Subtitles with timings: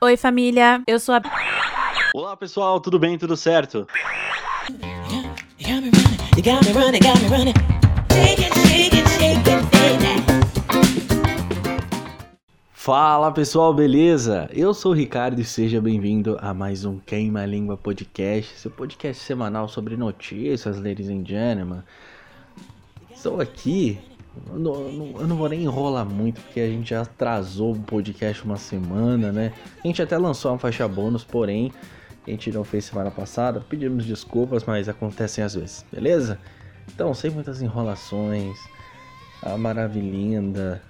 [0.00, 0.80] Oi, família.
[0.86, 1.22] Eu sou a.
[2.14, 3.18] Olá, pessoal, tudo bem?
[3.18, 3.84] Tudo certo?
[12.72, 14.48] Fala pessoal, beleza?
[14.52, 19.20] Eu sou o Ricardo e seja bem-vindo a mais um Queima Língua Podcast, seu podcast
[19.24, 21.82] semanal sobre notícias, ladies and gentlemen.
[23.10, 23.98] Estou aqui,
[24.48, 28.44] eu não, eu não vou nem enrolar muito porque a gente já atrasou o podcast
[28.44, 29.52] uma semana, né?
[29.82, 31.72] A gente até lançou uma faixa bônus, porém
[32.26, 36.38] a gente não fez semana passada, pedimos desculpas, mas acontecem às vezes, beleza?
[36.92, 38.58] Então, sem muitas enrolações,
[39.42, 40.82] a maravilhinda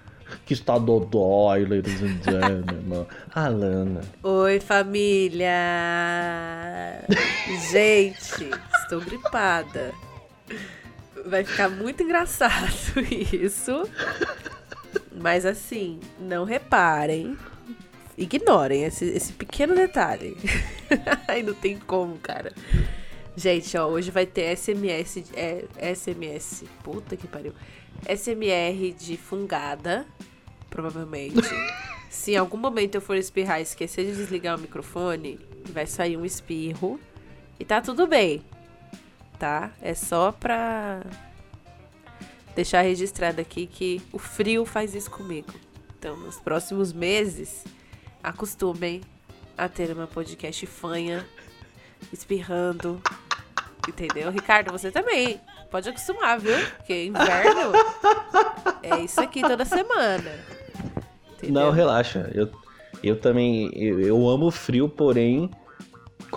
[0.45, 4.01] que está dodói, ladies and gentlemen, Alana.
[4.23, 5.49] Oi, família!
[7.71, 8.51] Gente,
[8.83, 9.93] estou gripada.
[11.29, 12.73] Vai ficar muito engraçado
[13.33, 13.89] isso.
[15.13, 17.37] Mas assim, não reparem.
[18.17, 20.37] Ignorem esse, esse pequeno detalhe.
[21.29, 22.53] Ai, não tem como, cara.
[23.37, 25.23] Gente, ó, hoje vai ter SMS.
[25.35, 26.65] É, SMS.
[26.83, 27.53] Puta que pariu.
[28.09, 30.07] SMR de fungada,
[30.69, 31.37] provavelmente.
[32.11, 35.39] Se em algum momento eu for espirrar e esquecer de desligar o microfone,
[35.73, 36.99] vai sair um espirro.
[37.61, 38.43] E tá tudo bem.
[39.39, 39.71] Tá?
[39.81, 41.01] É só pra
[42.55, 45.53] deixar registrado aqui que o frio faz isso comigo.
[45.97, 47.65] Então, nos próximos meses,
[48.23, 49.01] acostumem
[49.57, 51.25] a ter uma podcast fanha,
[52.13, 53.01] espirrando.
[53.89, 54.31] Entendeu?
[54.31, 55.41] Ricardo, você também.
[55.71, 56.57] Pode acostumar, viu?
[56.77, 57.73] Porque inverno
[58.83, 60.33] é isso aqui toda semana.
[61.33, 61.63] Entendeu?
[61.63, 62.31] Não, relaxa.
[62.35, 62.51] Eu,
[63.03, 63.71] eu também.
[63.75, 65.51] Eu, eu amo frio, porém.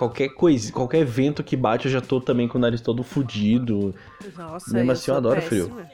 [0.02, 3.94] Qualquer coisa, qualquer vento que bate, eu já tô também com o nariz todo fudido.
[4.36, 5.64] Nossa, Mesmo eu assim, eu adoro péssima.
[5.76, 5.86] frio.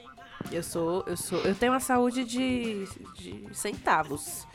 [0.50, 2.86] Eu sou, eu sou, eu tenho uma saúde de,
[3.18, 4.46] de centavos.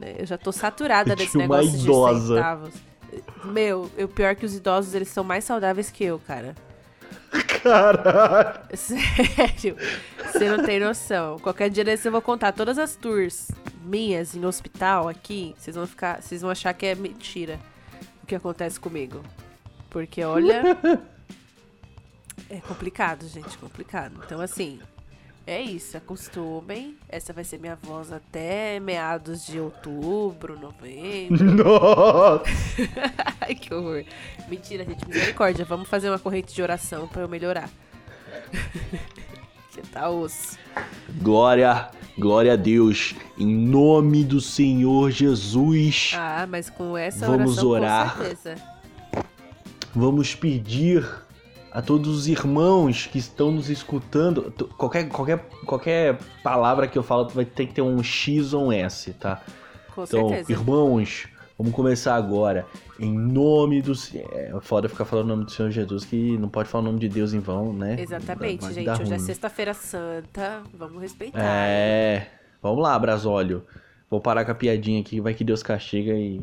[0.00, 0.16] né?
[0.18, 2.20] Eu já tô saturada desse De uma negócio idosa.
[2.20, 2.74] de centavos.
[3.44, 6.56] Meu, o pior é que os idosos, eles são mais saudáveis que eu, cara.
[7.62, 8.58] Caralho.
[8.74, 9.76] Sério.
[10.32, 11.38] Você não tem noção.
[11.38, 13.52] Qualquer dia desse eu vou contar todas as tours
[13.84, 15.54] minhas em hospital aqui.
[15.56, 17.60] Vocês vão ficar, vocês vão achar que é mentira
[18.24, 19.22] o que acontece comigo.
[19.90, 20.62] Porque olha,
[22.48, 24.18] é complicado, gente, complicado.
[24.24, 24.80] Então assim,
[25.46, 26.96] é isso, acostumem.
[27.06, 31.44] Essa vai ser minha voz até meados de outubro, novembro.
[31.52, 32.44] Nossa.
[33.42, 34.04] Ai, que horror.
[34.48, 35.64] Mentira, gente, misericórdia.
[35.66, 37.68] Vamos fazer uma corrente de oração pra eu melhorar.
[39.70, 40.58] que tá osso.
[41.20, 43.14] Glória, glória a Deus.
[43.38, 46.12] Em nome do Senhor Jesus.
[46.16, 48.16] Ah, mas com essa Vamos oração, orar.
[48.16, 48.54] com certeza.
[49.94, 51.06] Vamos pedir
[51.70, 54.52] a todos os irmãos que estão nos escutando.
[54.76, 58.72] Qualquer, qualquer, qualquer palavra que eu falo vai ter que ter um X ou um
[58.72, 59.40] S, tá?
[59.94, 60.52] Com Então, certeza.
[60.52, 61.26] irmãos,
[61.58, 62.66] vamos começar agora.
[62.98, 63.92] Em nome do.
[64.32, 66.98] É foda ficar falando o nome do Senhor Jesus, que não pode falar o nome
[67.00, 67.96] de Deus em vão, né?
[67.98, 69.02] Exatamente, Vai gente.
[69.02, 70.62] Hoje é sexta-feira santa.
[70.72, 71.40] Vamos respeitar.
[71.42, 72.28] É.
[72.62, 73.64] Vamos lá, Brasólio.
[74.10, 76.40] Vou parar com a piadinha aqui, vai que Deus castiga e.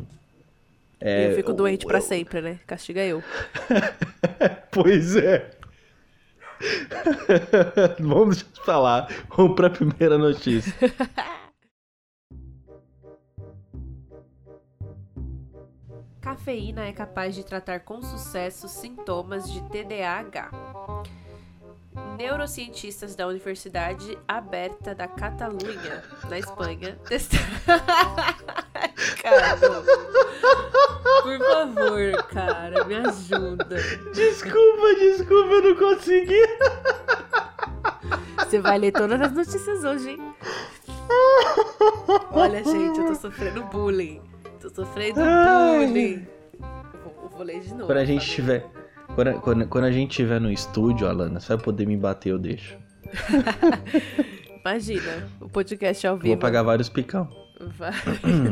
[1.00, 2.58] É, eu fico doente pra eu- sempre, né?
[2.66, 3.22] Castiga eu.
[4.70, 5.50] Pois é.
[8.00, 9.08] Vamos falar.
[9.36, 10.72] Vamos pra primeira notícia.
[16.42, 20.50] Cafeína é capaz de tratar com sucesso sintomas de TDAH.
[22.18, 27.46] Neurocientistas da Universidade Aberta da Catalunha, na Espanha, testaram.
[29.22, 29.56] cara,
[31.22, 33.76] por favor, cara, me ajuda.
[34.12, 36.42] Desculpa, desculpa, eu não consegui.
[38.38, 40.34] Você vai ler todas as notícias hoje, hein?
[42.32, 44.20] Olha, gente, eu tô sofrendo bullying.
[44.60, 45.86] Tô sofrendo Ai.
[45.86, 46.31] bullying.
[47.32, 47.86] Vou, ler de novo.
[47.86, 48.34] Quando a gente tá?
[48.34, 48.66] tiver.
[49.14, 52.38] Quando, quando, quando a gente estiver no estúdio, Alana, você vai poder me bater, eu
[52.38, 52.78] deixo.
[54.64, 56.28] Imagina, o podcast ao vivo.
[56.28, 57.28] Vou pagar vários picão.
[57.60, 57.92] Vai.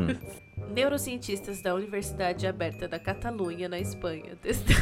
[0.75, 4.81] Neurocientistas da Universidade Aberta da Catalunha, na Espanha, testaram.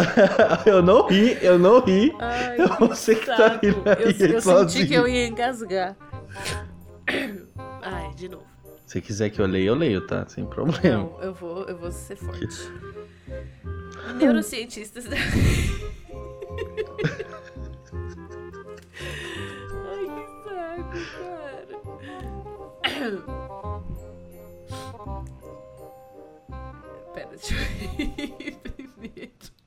[0.66, 2.14] eu não ri, eu não ri.
[2.18, 5.96] Ai, Eu não sei que tá rindo Eu, eu senti que eu ia engasgar.
[7.82, 8.49] Ai, de novo.
[8.90, 10.26] Se quiser que eu leia, eu leio, tá?
[10.26, 10.82] Sem problema.
[10.82, 12.72] Não, eu vou, eu vou ser forte.
[14.16, 15.14] Neurocientistas da.
[19.86, 21.78] Ai, que saco, cara.
[27.14, 27.60] Pera, deixa eu
[28.44, 29.59] ir primeiro.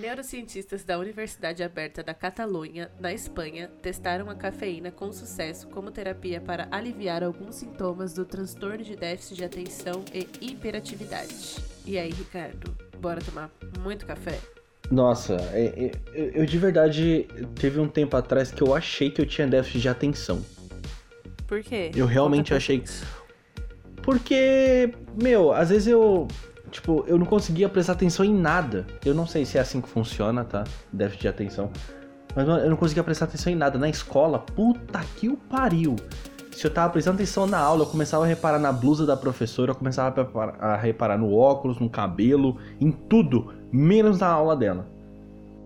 [0.00, 6.40] Neurocientistas da Universidade Aberta da Catalunha, na Espanha, testaram a cafeína com sucesso como terapia
[6.40, 11.56] para aliviar alguns sintomas do transtorno de déficit de atenção e hiperatividade.
[11.84, 13.50] E aí, Ricardo, bora tomar
[13.80, 14.38] muito café?
[14.90, 19.26] Nossa, é, é, eu de verdade teve um tempo atrás que eu achei que eu
[19.26, 20.44] tinha déficit de atenção.
[21.46, 21.90] Por quê?
[21.94, 22.82] Eu realmente achei.
[24.02, 26.26] Porque, meu, às vezes eu
[26.72, 28.86] tipo, eu não conseguia prestar atenção em nada.
[29.04, 30.64] Eu não sei se é assim que funciona, tá?
[30.92, 31.70] Déficit de atenção.
[32.34, 33.78] Mas eu não conseguia prestar atenção em nada.
[33.78, 35.94] Na escola, puta que o pariu.
[36.50, 39.70] Se eu tava prestando atenção na aula, eu começava a reparar na blusa da professora,
[39.70, 40.28] eu começava
[40.58, 44.86] a reparar no óculos, no cabelo, em tudo, menos na aula dela.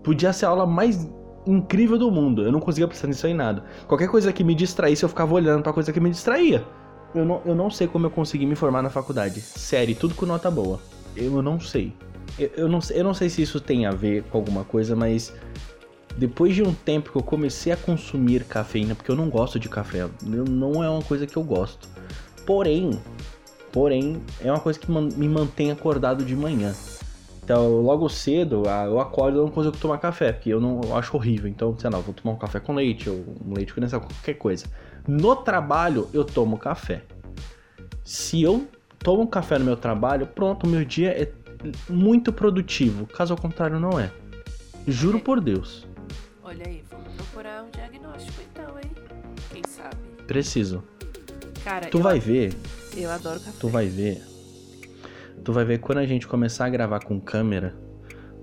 [0.03, 1.09] Podia ser a aula mais
[1.45, 3.63] incrível do mundo, eu não conseguia prestar atenção em nada.
[3.87, 6.65] Qualquer coisa que me distraísse, eu ficava olhando pra coisa que me distraía.
[7.13, 9.41] Eu não, eu não sei como eu consegui me formar na faculdade.
[9.41, 10.79] Sério, tudo com nota boa.
[11.17, 11.93] Eu não sei.
[12.37, 15.33] Eu, eu, não, eu não sei se isso tem a ver com alguma coisa, mas
[16.17, 19.67] depois de um tempo que eu comecei a consumir cafeína, porque eu não gosto de
[19.67, 21.87] café, não é uma coisa que eu gosto.
[22.45, 22.91] Porém,
[23.71, 26.73] porém, é uma coisa que me mantém acordado de manhã.
[27.43, 31.15] Então, logo cedo, eu acordo e não consigo tomar café, porque eu não eu acho
[31.15, 31.49] horrível.
[31.49, 34.65] Então, sei lá, vou tomar um café com leite, ou um leite condensado, qualquer coisa.
[35.07, 37.03] No trabalho, eu tomo café.
[38.03, 38.67] Se eu
[38.99, 41.31] tomo um café no meu trabalho, pronto, o meu dia é
[41.89, 43.05] muito produtivo.
[43.07, 44.11] Caso ao contrário, não é.
[44.87, 45.87] Juro por Deus.
[46.43, 48.91] Olha aí, vamos procurar um diagnóstico então, hein?
[49.51, 49.95] Quem sabe?
[50.25, 50.83] Preciso.
[51.63, 52.53] Cara, tu vai ver.
[52.95, 53.57] Eu adoro café.
[53.59, 54.21] Tu vai ver.
[55.43, 57.75] Tu vai ver quando a gente começar a gravar com câmera.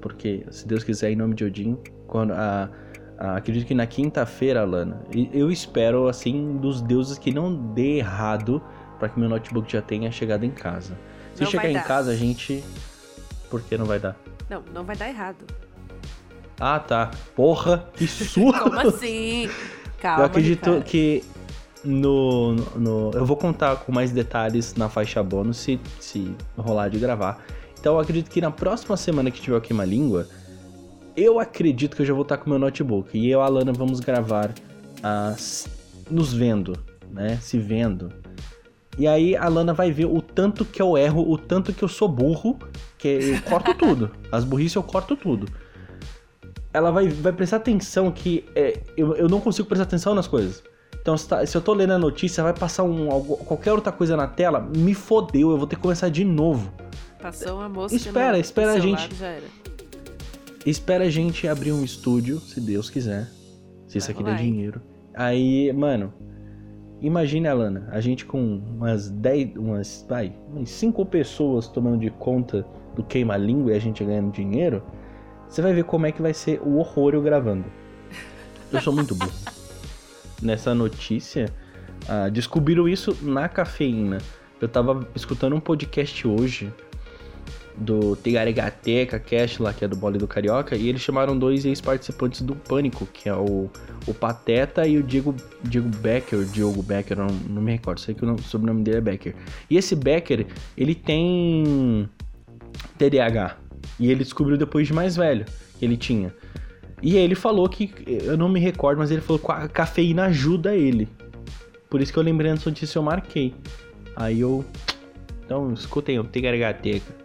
[0.00, 2.70] Porque, se Deus quiser, em nome de Odin, quando a,
[3.18, 5.02] a acredito que na quinta-feira, Lana,
[5.32, 8.62] eu espero, assim, dos deuses que não dê errado
[8.98, 10.96] para que meu notebook já tenha chegado em casa.
[11.34, 12.64] Se não chegar em casa, a gente.
[13.50, 14.16] Por que não vai dar?
[14.48, 15.44] Não, não vai dar errado.
[16.60, 17.10] Ah, tá.
[17.34, 18.60] Porra, que surto!
[18.60, 19.48] Como assim?
[20.00, 20.22] Calma.
[20.22, 21.24] Eu acredito que
[21.84, 23.10] no, no.
[23.12, 27.44] Eu vou contar com mais detalhes na faixa bônus se, se rolar de gravar.
[27.78, 30.26] Então eu acredito que na próxima semana que tiver o Queima Língua,
[31.16, 33.16] eu acredito que eu já vou estar com meu notebook.
[33.16, 34.52] E eu e a Alana vamos gravar
[35.02, 35.68] as,
[36.10, 36.78] nos vendo,
[37.10, 37.38] né?
[37.40, 38.10] Se vendo.
[38.96, 41.88] E aí a Lana vai ver o tanto que eu erro, o tanto que eu
[41.88, 42.58] sou burro,
[42.96, 44.10] que eu corto tudo.
[44.30, 45.46] As burrices eu corto tudo.
[46.72, 50.62] Ela vai, vai prestar atenção que é, eu, eu não consigo prestar atenção nas coisas.
[51.00, 53.08] Então, se, tá, se eu tô lendo a notícia, vai passar um,
[53.44, 56.72] qualquer outra coisa na tela, me fodeu, eu vou ter que começar de novo.
[57.20, 59.10] Passou uma moça Espera, espera a gente.
[60.64, 63.28] Espera a gente abrir um estúdio, se Deus quiser.
[63.86, 64.80] Se isso aqui der dinheiro.
[65.14, 66.12] Aí, mano,
[67.04, 72.66] Imagine, Alana, a gente com umas 10, umas, vai, umas 5 pessoas tomando de conta
[72.96, 74.82] do queima-língua e a gente ganhando dinheiro.
[75.46, 77.66] Você vai ver como é que vai ser o horror eu gravando.
[78.72, 79.30] Eu sou muito burro.
[80.40, 81.52] Nessa notícia,
[82.08, 84.16] ah, descobriram isso na cafeína.
[84.58, 86.72] Eu tava escutando um podcast hoje
[87.76, 92.42] do Tigarigateca Cast lá, que é do Bole do Carioca, e eles chamaram dois ex-participantes
[92.42, 93.68] do Pânico, que é o,
[94.06, 98.24] o Pateta e o Diego, Diego Becker, Diogo Becker, não, não me recordo, sei que
[98.24, 99.34] o, sobrenome dele é Becker.
[99.68, 102.08] E esse Becker, ele tem
[102.96, 103.56] TDAH,
[103.98, 105.44] e ele descobriu depois de mais velho
[105.78, 106.32] que ele tinha.
[107.02, 110.74] E ele falou que, eu não me recordo, mas ele falou que a cafeína ajuda
[110.74, 111.08] ele.
[111.90, 113.54] Por isso que eu lembrei antes notícia eu marquei.
[114.16, 114.64] Aí eu.
[115.44, 117.23] Então, escutem o Tigarigateca.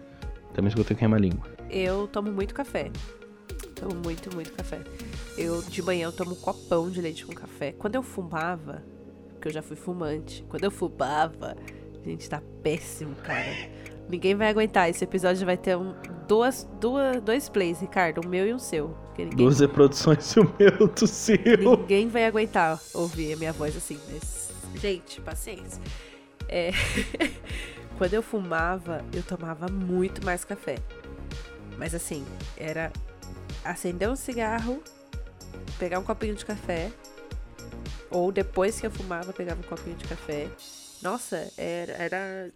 [0.53, 1.47] Também escutei queima língua.
[1.69, 2.91] Eu tomo muito café.
[3.75, 4.81] Tomo muito, muito café.
[5.37, 7.71] Eu, de manhã, eu tomo um copão de leite com café.
[7.71, 8.83] Quando eu fumava,
[9.33, 11.55] porque eu já fui fumante, quando eu fumava,
[12.05, 13.55] gente, tá péssimo, cara.
[14.09, 14.89] Ninguém vai aguentar.
[14.89, 15.93] Esse episódio vai ter um,
[16.27, 18.97] duas, duas, dois plays, Ricardo, o meu e o seu.
[19.17, 19.37] Ninguém...
[19.37, 21.37] Duas reproduções e o meu do seu.
[21.77, 24.51] Ninguém vai aguentar ouvir a minha voz assim, mas.
[24.75, 25.81] Gente, paciência.
[26.47, 26.71] É.
[27.99, 30.77] Quando eu fumava, eu tomava muito mais café.
[31.77, 32.25] Mas assim,
[32.55, 32.93] era
[33.61, 34.81] acender um cigarro,
[35.77, 36.93] pegar um copinho de café,
[38.09, 40.49] ou depois que eu fumava, pegava um copinho de café.
[41.01, 42.51] Nossa, era, era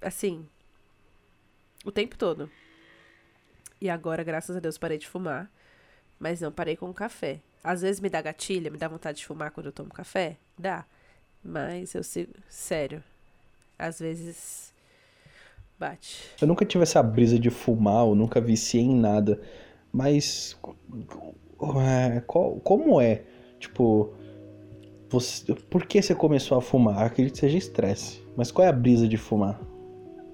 [0.00, 0.48] assim,
[1.84, 2.48] o tempo todo.
[3.80, 5.50] E agora, graças a Deus, parei de fumar,
[6.20, 7.40] mas não parei com o café.
[7.64, 10.36] Às vezes me dá gatilha, me dá vontade de fumar quando eu tomo café?
[10.56, 10.84] Dá.
[11.42, 12.32] Mas eu sigo.
[12.48, 13.02] Sério.
[13.76, 14.67] Às vezes
[15.78, 16.30] Bate.
[16.40, 19.40] Eu nunca tive essa brisa de fumar, eu nunca viciei em nada.
[19.92, 20.58] Mas.
[21.84, 23.22] É, como é?
[23.58, 24.12] Tipo.
[25.10, 27.06] Você, por que você começou a fumar?
[27.06, 28.22] Acredito que seja estresse.
[28.36, 29.58] Mas qual é a brisa de fumar?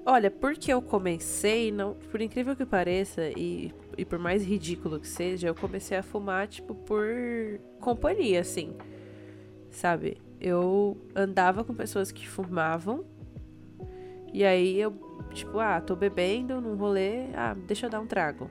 [0.07, 5.09] Olha, porque eu comecei, não, por incrível que pareça, e, e por mais ridículo que
[5.09, 7.07] seja, eu comecei a fumar, tipo, por
[7.81, 8.75] companhia, assim.
[9.71, 10.19] Sabe?
[10.39, 13.05] Eu andava com pessoas que fumavam.
[14.31, 14.93] E aí eu,
[15.33, 18.51] tipo, ah, tô bebendo num rolê, ah, deixa eu dar um trago.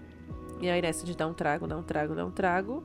[0.62, 2.84] E aí nessa de dar um trago, dar um trago, dar um trago,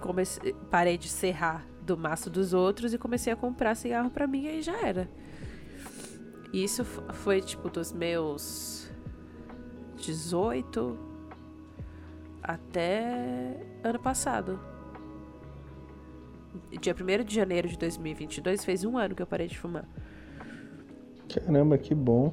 [0.00, 4.44] comecei, parei de serrar do maço dos outros e comecei a comprar cigarro para mim
[4.44, 5.08] e aí já era.
[6.52, 8.90] E isso foi tipo dos meus
[9.96, 10.98] 18
[12.42, 14.58] até ano passado.
[16.80, 19.88] Dia 1 de janeiro de 2022 fez um ano que eu parei de fumar.
[21.32, 22.32] Caramba, que bom.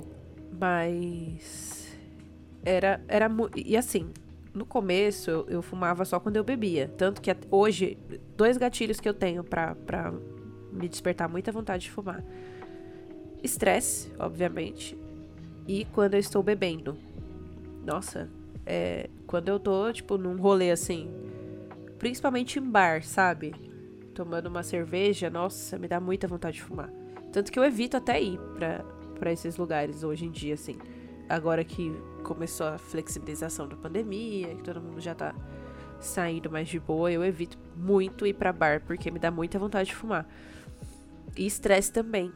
[0.59, 1.97] Mas.
[2.63, 3.01] Era.
[3.07, 4.09] era e assim,
[4.53, 6.91] no começo eu, fumava só quando eu bebia.
[6.97, 7.97] Tanto que hoje,
[8.35, 9.75] dois gatilhos que eu tenho pra
[10.71, 12.23] me despertar muita vontade de fumar
[13.43, 14.97] estresse, obviamente,
[15.67, 16.97] e quando eu estou bebendo.
[17.85, 18.29] Nossa,
[18.65, 21.09] é, quando eu tô, tipo, num rolê assim,
[21.97, 23.53] principalmente em bar, sabe?
[24.13, 26.91] Tomando uma cerveja, nossa, me dá muita vontade de fumar.
[27.31, 28.83] Tanto que eu evito até ir pra,
[29.19, 30.77] pra esses lugares hoje em dia, assim.
[31.29, 31.91] Agora que
[32.23, 35.35] começou a flexibilização da pandemia, que todo mundo já tá
[35.99, 39.89] saindo mais de boa, eu evito muito ir pra bar, porque me dá muita vontade
[39.89, 40.27] de fumar.
[41.35, 42.31] E estresse também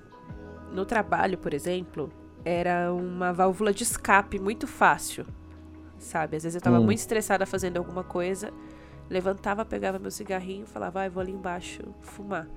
[0.72, 2.12] no trabalho, por exemplo,
[2.44, 5.26] era uma válvula de escape muito fácil.
[5.98, 6.38] Sabe?
[6.38, 6.86] Às vezes eu tava hum.
[6.86, 8.52] muito estressada fazendo alguma coisa,
[9.10, 12.48] levantava, pegava meu cigarrinho, falava, ah, vou ali embaixo fumar.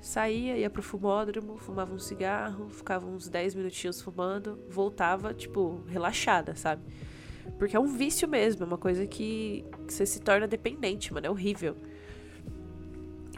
[0.00, 6.54] Saía, ia pro fumódromo, fumava um cigarro, ficava uns 10 minutinhos fumando, voltava, tipo, relaxada,
[6.54, 6.82] sabe?
[7.58, 11.26] Porque é um vício mesmo, é uma coisa que, você se torna dependente, mano.
[11.26, 11.76] É horrível.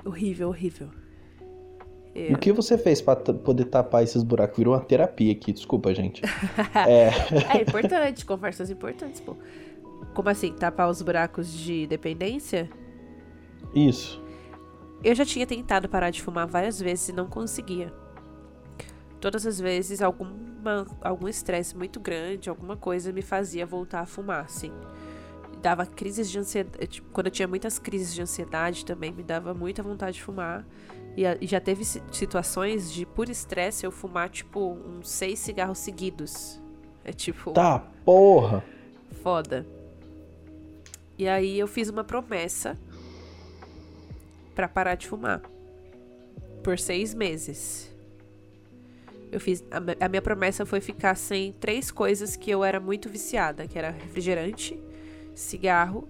[0.05, 0.89] Horrível, horrível.
[2.15, 2.33] É.
[2.33, 4.59] O que você fez para poder tapar esses buracos?
[4.59, 6.23] Virou uma terapia aqui, desculpa, gente.
[6.87, 7.09] é...
[7.57, 9.37] é importante, conversas importantes, pô.
[10.15, 12.69] Como assim, tapar os buracos de dependência?
[13.75, 14.22] Isso.
[15.05, 17.93] Eu já tinha tentado parar de fumar várias vezes e não conseguia.
[19.21, 24.45] Todas as vezes, alguma, algum estresse muito grande, alguma coisa me fazia voltar a fumar,
[24.45, 24.73] assim.
[25.61, 26.87] Dava crises de ansiedade.
[26.87, 30.65] Tipo, quando eu tinha muitas crises de ansiedade também, me dava muita vontade de fumar.
[31.17, 36.61] E, e já teve situações de, por estresse, eu fumar, tipo, uns seis cigarros seguidos.
[37.05, 37.53] É tipo.
[37.53, 38.65] Tá, porra!
[39.23, 39.67] Foda.
[41.19, 42.79] E aí eu fiz uma promessa
[44.55, 45.41] para parar de fumar.
[46.63, 47.95] Por seis meses.
[49.31, 49.65] Eu fiz.
[49.71, 53.79] A, a minha promessa foi ficar sem três coisas que eu era muito viciada, que
[53.79, 54.79] era refrigerante,
[55.35, 56.09] cigarro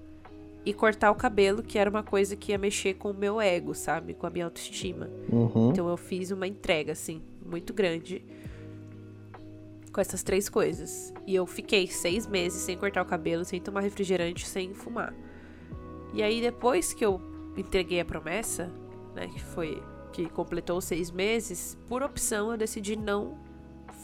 [0.65, 3.75] e cortar o cabelo, que era uma coisa que ia mexer com o meu ego,
[3.75, 4.15] sabe?
[4.15, 5.09] Com a minha autoestima.
[5.31, 5.71] Uhum.
[5.71, 8.25] Então eu fiz uma entrega, assim, muito grande
[9.93, 11.13] com essas três coisas.
[11.27, 15.15] E eu fiquei seis meses sem cortar o cabelo, sem tomar refrigerante, sem fumar.
[16.15, 17.21] E aí depois que eu
[17.57, 18.71] entreguei a promessa,
[19.15, 19.83] né, que foi
[20.13, 23.39] que completou seis meses, por opção eu decidi não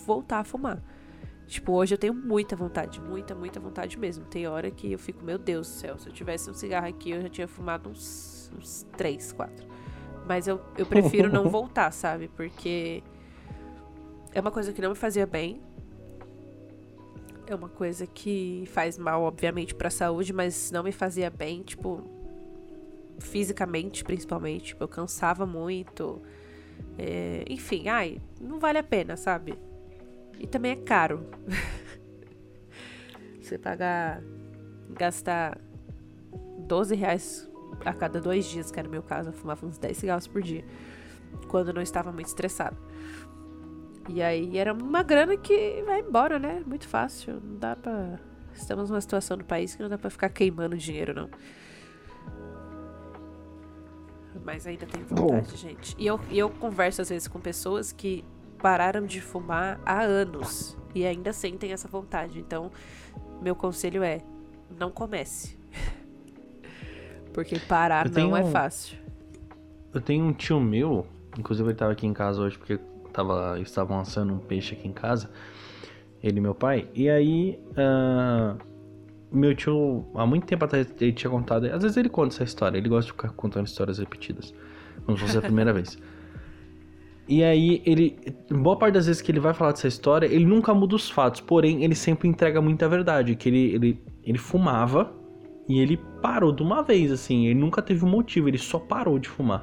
[0.07, 0.83] voltar a fumar.
[1.47, 4.25] Tipo, hoje eu tenho muita vontade, muita, muita vontade mesmo.
[4.25, 7.11] Tem hora que eu fico, meu Deus do céu, se eu tivesse um cigarro aqui,
[7.11, 9.67] eu já tinha fumado uns, uns três, quatro.
[10.26, 12.28] Mas eu, eu prefiro não voltar, sabe?
[12.28, 13.02] Porque
[14.35, 15.62] é uma coisa que não me fazia bem.
[17.47, 22.18] É uma coisa que faz mal, obviamente, pra saúde, mas não me fazia bem, tipo,
[23.19, 24.67] fisicamente, principalmente.
[24.67, 26.21] Tipo, eu cansava muito.
[26.97, 29.59] É, enfim, ai, não vale a pena, sabe?
[30.39, 31.27] E também é caro.
[33.41, 34.23] Você pagar.
[34.91, 35.59] gastar
[36.67, 37.51] 12 reais
[37.85, 39.31] a cada dois dias, que era o meu caso.
[39.31, 40.65] Eu fumava uns 10 cigarros por dia.
[41.49, 42.77] Quando eu não estava muito estressado.
[44.09, 46.63] E aí era uma grana que vai embora, né?
[46.67, 47.41] Muito fácil.
[47.43, 48.19] Não dá pra.
[48.55, 51.29] Estamos numa situação no país que não dá pra ficar queimando dinheiro, não.
[54.49, 55.57] Mas ainda tem vontade, Bom.
[55.59, 55.95] gente.
[55.99, 58.25] E eu, e eu converso às vezes com pessoas que
[58.62, 62.38] pararam de fumar há anos e ainda sentem essa vontade.
[62.38, 62.73] Então,
[63.43, 64.23] meu conselho é:
[64.78, 65.59] não comece.
[67.35, 68.97] porque parar não é fácil.
[69.93, 71.07] Eu tenho um tio meu,
[71.38, 72.81] inclusive ele estava aqui em casa hoje porque
[73.12, 75.31] tava, estavam assando um peixe aqui em casa,
[76.23, 76.88] ele e meu pai.
[76.95, 78.59] E aí, uh,
[79.31, 81.67] meu tio, há muito tempo atrás, ele tinha contado.
[81.67, 84.55] Às vezes ele conta essa história, ele gosta de ficar contando histórias repetidas,
[85.05, 85.99] como se fosse a primeira vez.
[87.29, 88.17] E aí, ele.
[88.51, 91.43] Boa parte das vezes que ele vai falar dessa história, ele nunca muda os fatos,
[91.43, 93.37] porém, ele sempre entrega muita verdade.
[93.37, 95.13] Que ele, ele, ele fumava
[95.69, 97.47] e ele parou de uma vez, assim.
[97.47, 99.63] Ele nunca teve um motivo, ele só parou de fumar.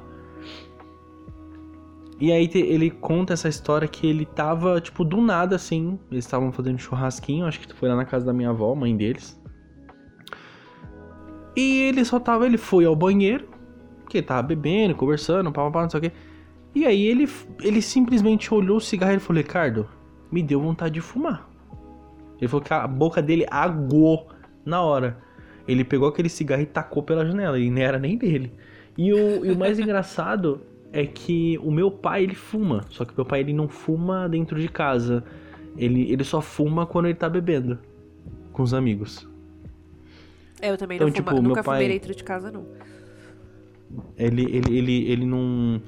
[2.20, 5.98] E aí ele conta essa história que ele tava, tipo, do nada assim.
[6.10, 9.38] Eles estavam fazendo churrasquinho, acho que foi lá na casa da minha avó, mãe deles.
[11.56, 13.48] E ele só tava, ele foi ao banheiro,
[14.08, 16.12] que tava bebendo, conversando, papapá, não sei o quê.
[16.74, 17.26] E aí ele,
[17.62, 19.88] ele simplesmente olhou o cigarro e falou: Ricardo,
[20.30, 21.48] me deu vontade de fumar.
[22.38, 24.28] Ele falou que a boca dele aguou
[24.64, 25.18] na hora.
[25.66, 28.52] Ele pegou aquele cigarro e tacou pela janela, e não era nem dele.
[28.96, 30.60] E o, e o mais engraçado
[30.92, 34.60] é que o meu pai ele fuma, só que meu pai ele não fuma dentro
[34.60, 35.24] de casa.
[35.76, 37.78] Ele, ele só fuma quando ele tá bebendo
[38.52, 39.28] com os amigos.
[40.60, 42.66] É, eu também então, não tipo, fuma, nunca pai, fumei dentro de casa não.
[44.16, 45.80] Ele, ele, ele, ele não.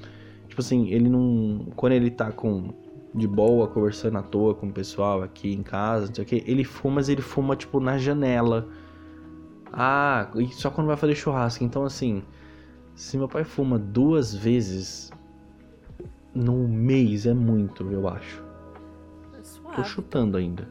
[0.47, 1.67] Tipo assim, ele não.
[1.75, 2.73] Quando ele tá com.
[3.13, 6.43] De boa, conversando à toa com o pessoal aqui em casa, não sei o que,
[6.45, 8.69] ele fuma, mas ele fuma, tipo, na janela.
[9.73, 11.63] Ah, e só quando vai fazer churrasco.
[11.63, 12.21] Então, assim,
[12.93, 15.11] se meu pai fuma duas vezes
[16.35, 18.43] no mês, é muito, eu acho.
[19.33, 20.67] É Tô chutando ainda.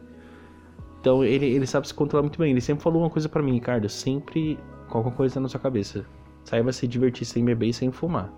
[1.01, 2.51] Então, ele, ele sabe se controlar muito bem.
[2.51, 6.05] Ele sempre falou uma coisa para mim, Ricardo, sempre qualquer coisa na sua cabeça.
[6.45, 8.33] Saiba se divertir sem beber e sem fumar.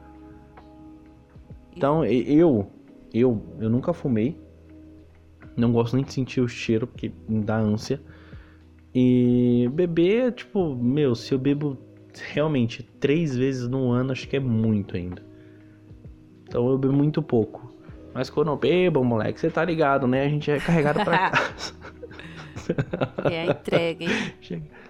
[1.76, 2.70] Então, eu,
[3.12, 4.38] eu, eu nunca fumei.
[5.56, 8.00] Não gosto nem de sentir o cheiro, porque me dá ânsia.
[8.94, 11.78] E beber, tipo, meu, se eu bebo
[12.32, 15.22] realmente três vezes no ano acho que é muito ainda.
[16.42, 17.72] Então eu bebo muito pouco.
[18.12, 20.24] Mas quando eu bebo, moleque, você tá ligado, né?
[20.24, 21.74] A gente é carregado pra casa.
[23.30, 24.64] É a entrega, hein?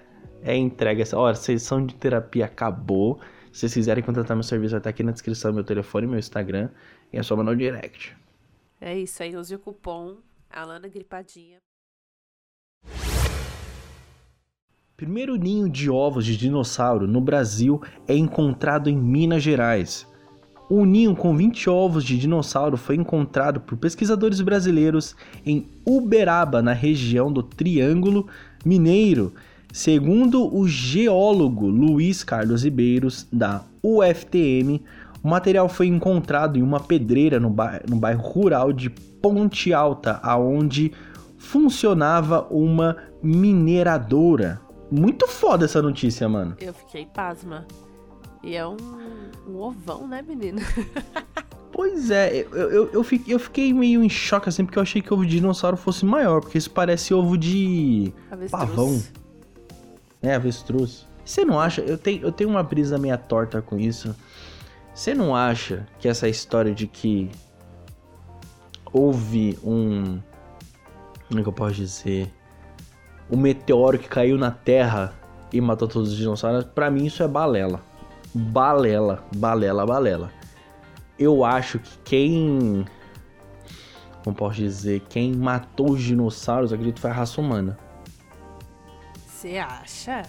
[0.43, 1.05] É a entrega.
[1.15, 3.21] Olha, sessão de terapia acabou.
[3.53, 6.71] Se vocês quiserem contratar meu serviço, vai estar aqui na descrição meu telefone, meu Instagram.
[7.13, 8.17] E é só mandar o direct.
[8.81, 10.17] É isso aí, use o cupom
[10.49, 11.59] Alana Gripadinha.
[15.01, 20.07] primeiro ninho de ovos de dinossauro no Brasil é encontrado em Minas Gerais.
[20.71, 26.73] O ninho com 20 ovos de dinossauro foi encontrado por pesquisadores brasileiros em Uberaba, na
[26.73, 28.29] região do Triângulo
[28.65, 29.33] Mineiro.
[29.73, 34.81] Segundo o geólogo Luiz Carlos Ribeiros, da UFTM,
[35.25, 40.21] o material foi encontrado em uma pedreira no bairro, no bairro rural de Ponte Alta,
[40.23, 40.92] aonde
[41.37, 44.61] funcionava uma mineradora.
[44.88, 46.55] Muito foda essa notícia, mano.
[46.61, 47.66] Eu fiquei pasma.
[48.42, 48.76] E é um,
[49.46, 50.62] um ovão, né, menina?
[51.72, 55.00] Pois é, eu, eu, eu, fiquei, eu fiquei meio em choque assim, porque eu achei
[55.00, 58.50] que o ovo de dinossauro fosse maior, porque isso parece ovo de avestruz.
[58.50, 59.03] pavão.
[60.20, 61.07] É, avestruz.
[61.24, 61.81] Você não acha?
[61.81, 64.14] Eu tenho, eu tenho uma brisa meia torta com isso.
[64.92, 67.31] Você não acha que essa história de que
[68.92, 70.20] houve um.
[71.29, 72.31] Como é que eu posso dizer?
[73.31, 75.14] o meteoro que caiu na Terra
[75.53, 77.81] e matou todos os dinossauros, para mim isso é balela.
[78.35, 80.33] Balela, balela, balela.
[81.19, 82.85] Eu acho que quem.
[84.23, 85.01] Como posso dizer?
[85.09, 87.79] Quem matou os dinossauros, acredito, foi a raça humana.
[89.27, 90.23] Você acha?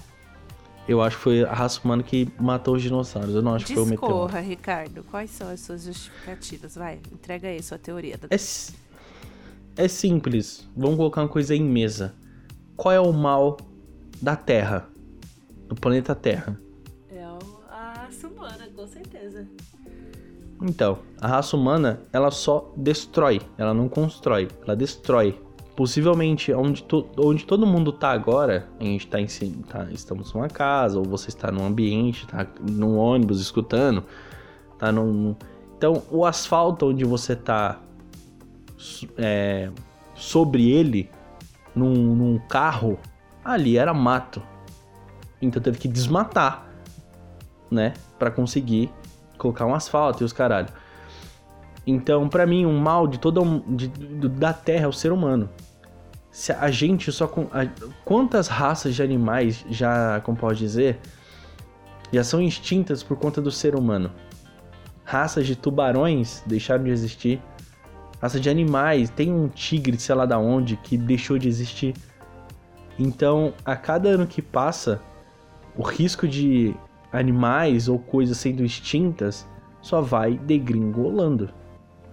[0.87, 3.35] Eu acho que foi a raça humana que matou os dinossauros.
[3.35, 4.47] Eu não acho Discorra, que foi o meteoro.
[4.47, 5.03] Ricardo.
[5.11, 6.75] Quais são as suas justificativas?
[6.75, 8.17] Vai, entrega aí sua teoria.
[8.17, 8.27] Da...
[8.29, 10.67] É, é simples.
[10.75, 12.15] Vamos colocar uma coisa em mesa
[12.81, 13.57] qual é o mal
[14.19, 14.89] da Terra?
[15.67, 16.59] Do planeta Terra?
[19.21, 19.47] Certeza.
[20.61, 25.39] Então, a raça humana, ela só destrói, ela não constrói, ela destrói.
[25.75, 29.25] Possivelmente, onde, to, onde todo mundo tá agora, a gente tá em
[29.67, 34.03] tá, estamos numa casa, ou você está num ambiente, tá num ônibus escutando,
[34.77, 35.35] tá num.
[35.77, 37.79] Então, o asfalto onde você tá
[39.17, 39.71] é,
[40.13, 41.09] sobre ele
[41.73, 42.99] num, num carro,
[43.43, 44.43] ali era mato.
[45.41, 46.67] Então teve que desmatar,
[47.71, 47.93] né?
[48.21, 48.91] para conseguir
[49.41, 50.69] colocar um asfalto e os caralho.
[51.85, 53.87] Então, para mim, um mal de toda de,
[54.29, 55.49] da Terra é o ser humano.
[56.29, 57.65] Se a gente só com a,
[58.05, 60.99] quantas raças de animais já, como pode dizer,
[62.11, 64.11] já são extintas por conta do ser humano?
[65.03, 67.41] Raças de tubarões deixaram de existir
[68.21, 71.95] raça de animais, tem um tigre, sei lá da onde, que deixou de existir.
[72.99, 75.01] Então, a cada ano que passa,
[75.75, 76.75] o risco de
[77.11, 79.47] animais ou coisas sendo extintas
[79.81, 81.49] só vai degringolando.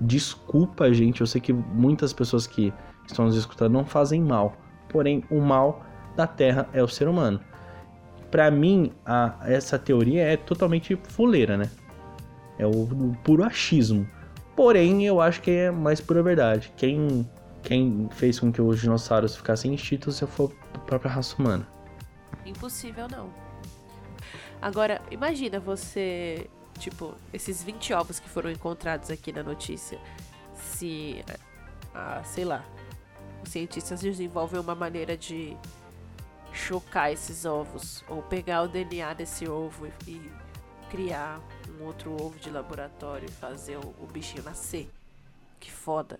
[0.00, 2.72] Desculpa, gente, eu sei que muitas pessoas que
[3.06, 4.56] estão nos escutando não fazem mal,
[4.88, 5.84] porém, o mal
[6.16, 7.40] da Terra é o ser humano.
[8.30, 11.70] Para mim, a, essa teoria é totalmente fuleira, né?
[12.58, 14.06] É o, o puro achismo.
[14.54, 16.72] Porém, eu acho que é mais pura verdade.
[16.76, 17.28] Quem,
[17.62, 21.66] quem fez com que os dinossauros ficassem extintos foi a própria raça humana.
[22.44, 23.47] Impossível não.
[24.61, 29.99] Agora, imagina você tipo, esses 20 ovos que foram encontrados aqui na notícia,
[30.55, 31.25] se,
[31.94, 32.64] ah, sei lá,
[33.44, 35.57] os cientistas desenvolvem uma maneira de
[36.53, 40.31] chocar esses ovos ou pegar o DNA desse ovo e, e
[40.90, 44.88] criar um outro ovo de laboratório e fazer o, o bichinho nascer.
[45.61, 46.18] Que foda.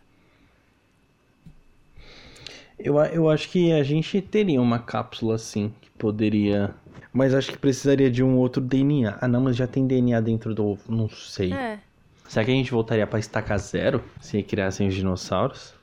[2.79, 6.74] Eu, eu acho que a gente teria uma cápsula assim que poderia.
[7.18, 9.18] Mas acho que precisaria de um outro DNA.
[9.20, 10.83] Ah, não, mas já tem DNA dentro do ovo.
[10.88, 11.52] Não sei.
[11.52, 11.81] É,
[12.28, 15.74] Será que a gente voltaria pra estaca zero se criassem os dinossauros?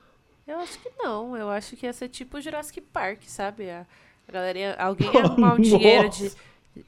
[0.46, 1.36] eu acho que não.
[1.36, 3.68] Eu acho que ia ser tipo Jurassic Park, sabe?
[3.68, 3.84] A,
[4.26, 6.32] a galera ia, alguém ia arrumar um dinheiro de.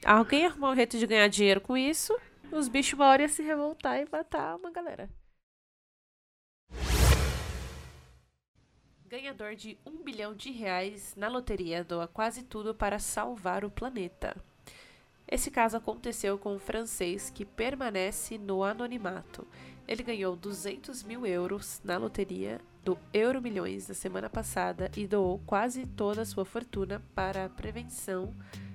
[0.03, 2.17] Alguém ia arrumar um jeito de ganhar dinheiro com isso.
[2.51, 5.07] Os bichos uma hora iam se revoltar e matar uma galera.
[9.09, 14.37] Ganhador de um bilhão de reais na loteria doa quase tudo para salvar o planeta.
[15.27, 19.47] Esse caso aconteceu com um francês que permanece no anonimato.
[19.87, 25.39] Ele ganhou 200 mil euros na loteria do Euro Milhões na semana passada e doou
[25.39, 28.31] quase toda a sua fortuna para a prevenção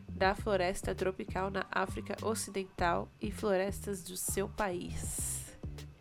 [0.09, 5.44] da floresta tropical na África Ocidental e florestas do seu país.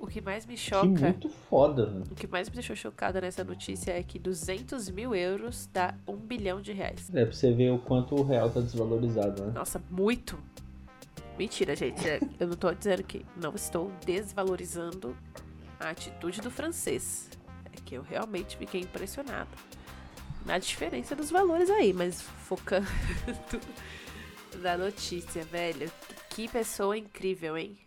[0.04, 2.04] O que mais me Que choca muito foda, velho.
[2.12, 6.18] o que mais me deixou chocada nessa notícia é que 200 mil euros dá um
[6.18, 7.10] bilhão de reais.
[7.16, 9.54] É pra você ver o quanto o real tá desvalorizado, né?
[9.56, 10.38] Nossa, muito!
[11.40, 12.06] Mentira, gente.
[12.06, 15.16] é- Eu não tô dizendo que não estou desvalorizando
[15.80, 17.30] a atitude do francês.
[17.66, 19.50] É que eu realmente fiquei impressionado
[20.46, 22.86] na diferença dos valores aí, mas focando
[24.62, 25.90] na notícia, velho.
[26.30, 27.78] Que pessoa incrível, hein?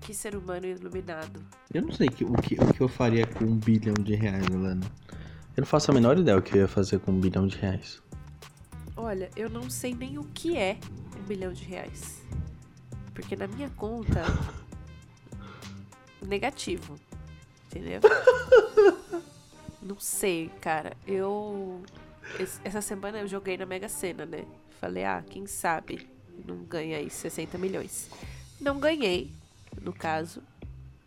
[0.00, 1.40] Que ser humano iluminado.
[1.72, 4.46] Eu não sei que- o, que, o que eu faria com um bilhão de reais,
[4.48, 4.86] Lana.
[5.56, 7.56] Eu não faço a menor ideia o que eu ia fazer com um bilhão de
[7.58, 8.00] reais.
[8.96, 10.78] Olha, eu não sei nem o que é
[11.18, 12.22] um bilhão de reais.
[13.14, 14.22] Porque na minha conta.
[16.26, 16.98] negativo.
[17.66, 18.00] Entendeu?
[19.82, 20.96] não sei, cara.
[21.06, 21.82] Eu.
[22.38, 24.44] es- Essa semana eu joguei na Mega Sena, né?
[24.80, 26.08] Falei, ah, quem sabe
[26.46, 28.08] não ganha aí 60 milhões.
[28.60, 29.30] Não ganhei,
[29.88, 30.42] no caso.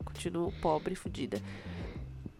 [0.03, 1.39] Continuo pobre, fodida.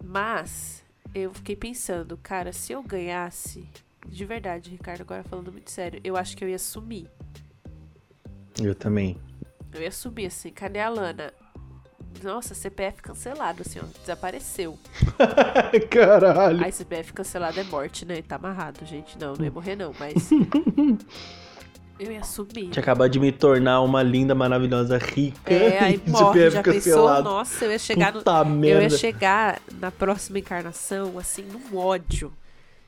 [0.03, 3.67] Mas eu fiquei pensando, cara, se eu ganhasse.
[4.07, 7.07] De verdade, Ricardo, agora falando muito sério, eu acho que eu ia sumir.
[8.59, 9.21] Eu também.
[9.71, 11.31] Eu ia subir assim, cadê a Lana?
[12.23, 14.77] Nossa, CPF cancelado, assim, ó, desapareceu.
[15.89, 16.63] Caralho.
[16.63, 18.21] Aí CPF cancelado é morte, né?
[18.23, 19.17] Tá amarrado, gente.
[19.19, 20.15] Não, não ia morrer não, mas.
[22.03, 22.69] eu ia sumir.
[22.69, 25.53] Tinha acabado de me tornar uma linda, maravilhosa, rica.
[25.53, 26.73] É, aí morre, já pensou?
[26.73, 27.23] cancelado.
[27.29, 28.19] Nossa, eu ia chegar no.
[28.19, 28.83] Puta Eu merda.
[28.83, 32.33] ia chegar na próxima encarnação, assim, num ódio.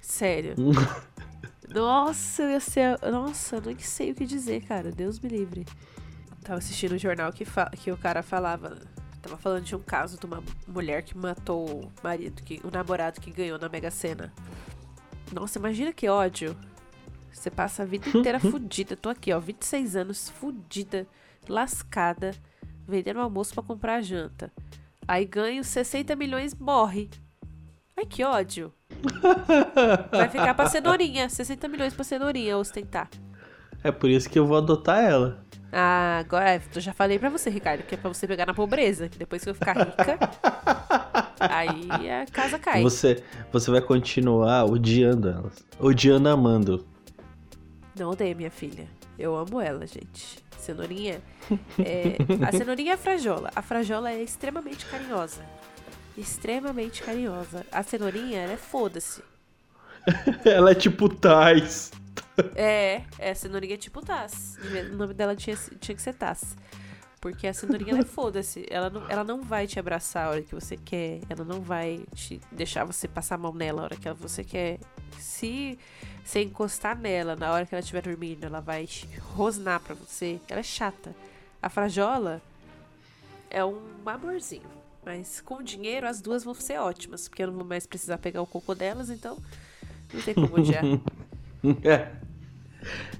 [0.01, 0.55] Sério.
[1.73, 2.99] Nossa, eu ia ser.
[3.11, 4.91] Nossa, eu nem sei o que dizer, cara.
[4.91, 5.65] Deus me livre.
[6.43, 8.77] Tava assistindo um jornal que, fa- que o cara falava.
[9.21, 13.21] Tava falando de um caso de uma mulher que matou o marido, que, o namorado
[13.21, 14.33] que ganhou na Mega Sena.
[15.31, 16.55] Nossa, imagina que ódio.
[17.33, 18.95] Você passa a vida inteira fudida.
[18.95, 21.07] Tô aqui, ó, 26 anos, fudida,
[21.49, 22.31] lascada,
[22.87, 24.51] vendendo almoço pra comprar janta.
[25.07, 27.09] Aí ganho 60 milhões, morre.
[27.97, 28.73] Ai, que ódio.
[30.11, 31.27] Vai ficar pra cenourinha.
[31.29, 33.09] 60 milhões pra cenourinha ostentar.
[33.83, 35.43] É por isso que eu vou adotar ela.
[35.71, 38.53] Ah, agora é, eu já falei pra você, Ricardo, que é pra você pegar na
[38.53, 39.09] pobreza.
[39.09, 40.19] que Depois que eu ficar rica,
[41.39, 42.83] aí a casa cai.
[42.83, 45.65] Você, você vai continuar odiando elas.
[45.79, 46.85] Odiando amando.
[47.95, 48.87] Não odeio minha filha.
[49.17, 50.43] Eu amo ela, gente.
[50.57, 51.21] Cenourinha.
[51.79, 52.17] É...
[52.47, 53.51] A cenourinha é a frajola.
[53.55, 55.43] A frajola é extremamente carinhosa.
[56.17, 57.65] Extremamente carinhosa.
[57.71, 59.21] A cenourinha, ela é foda-se.
[60.43, 61.89] Ela é tipo Tais.
[62.55, 64.57] É, é a cenourinha é tipo Taz.
[64.91, 66.57] O nome dela tinha, tinha que ser Taz.
[67.23, 68.65] Porque a cenourinha ela é foda-se.
[68.69, 71.21] Ela não, ela não vai te abraçar a hora que você quer.
[71.29, 74.77] Ela não vai te deixar você passar a mão nela a hora que você quer.
[75.17, 75.79] Se
[76.21, 80.37] você encostar nela na hora que ela estiver dormindo, ela vai te rosnar pra você.
[80.49, 81.15] Ela é chata.
[81.61, 82.41] A frajola
[83.49, 84.67] é um amorzinho.
[85.05, 87.29] Mas com dinheiro as duas vão ser ótimas.
[87.29, 89.37] Porque eu não vou mais precisar pegar o cocô delas, então
[90.13, 90.83] não tem como odiar.
[91.85, 92.11] É.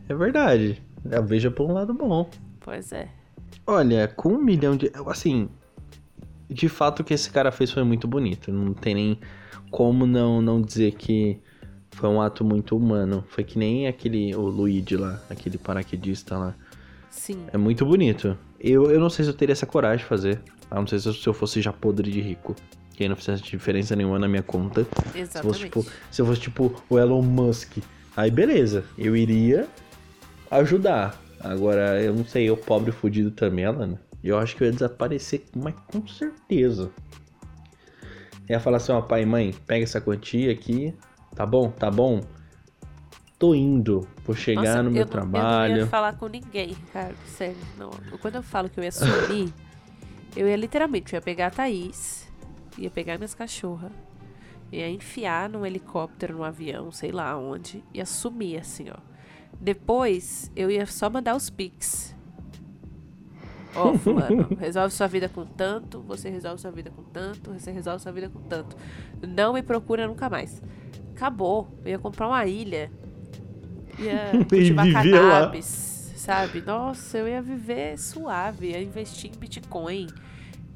[0.09, 0.83] É verdade.
[1.09, 2.29] Eu vejo por um lado bom.
[2.59, 3.07] pois é.
[3.65, 4.91] Olha, com um milhão de.
[5.07, 5.49] Assim.
[6.49, 8.51] De fato, o que esse cara fez foi muito bonito.
[8.51, 9.19] Não tem nem
[9.71, 11.39] como não, não dizer que
[11.91, 13.23] foi um ato muito humano.
[13.29, 14.35] Foi que nem aquele.
[14.35, 16.55] O Luigi lá, aquele paraquedista lá.
[17.09, 17.45] Sim.
[17.51, 18.37] É muito bonito.
[18.59, 20.41] Eu, eu não sei se eu teria essa coragem de fazer.
[20.69, 22.55] A não ser se eu, se eu fosse já podre de rico.
[22.93, 24.85] Que aí não fizesse diferença nenhuma na minha conta.
[25.11, 25.41] Se Exatamente.
[25.41, 27.77] fosse, tipo, se eu fosse tipo o Elon Musk.
[28.15, 29.67] Aí beleza, eu iria
[30.51, 31.22] ajudar.
[31.43, 33.99] Agora, eu não sei, eu pobre fudido também, Alana.
[34.23, 36.89] Eu acho que eu ia desaparecer, mas com certeza.
[38.49, 40.93] Ia falar assim, ó, pai e mãe, pega essa quantia aqui,
[41.35, 41.69] tá bom?
[41.69, 42.21] Tá bom?
[43.37, 45.65] Tô indo, vou chegar Nossa, no meu eu trabalho.
[45.65, 47.13] Eu não ia falar com ninguém, cara.
[47.25, 47.89] Sério, não.
[48.21, 49.53] Quando eu falo que eu ia sumir,
[50.37, 52.31] eu ia literalmente, eu ia pegar a Thaís,
[52.77, 53.91] ia pegar minhas cachorras,
[54.71, 59.12] ia enfiar num helicóptero, num avião, sei lá onde, ia sumir assim, ó.
[59.59, 62.13] Depois, eu ia só mandar os pics.
[63.75, 68.01] Ó, fulano, resolve sua vida com tanto, você resolve sua vida com tanto, você resolve
[68.01, 68.75] sua vida com tanto.
[69.27, 70.61] Não me procura nunca mais.
[71.15, 71.67] Acabou.
[71.83, 72.91] Eu ia comprar uma ilha.
[73.97, 75.39] Ia cultivar viver lá.
[75.39, 76.61] cannabis, sabe?
[76.61, 80.07] Nossa, eu ia viver suave, ia investir em Bitcoin.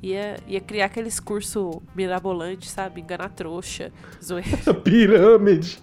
[0.02, 3.02] Ia, ia criar aqueles cursos mirabolantes, sabe?
[3.02, 3.92] Enganar trouxa,
[4.24, 4.74] zoeira.
[4.84, 5.80] Pirâmide.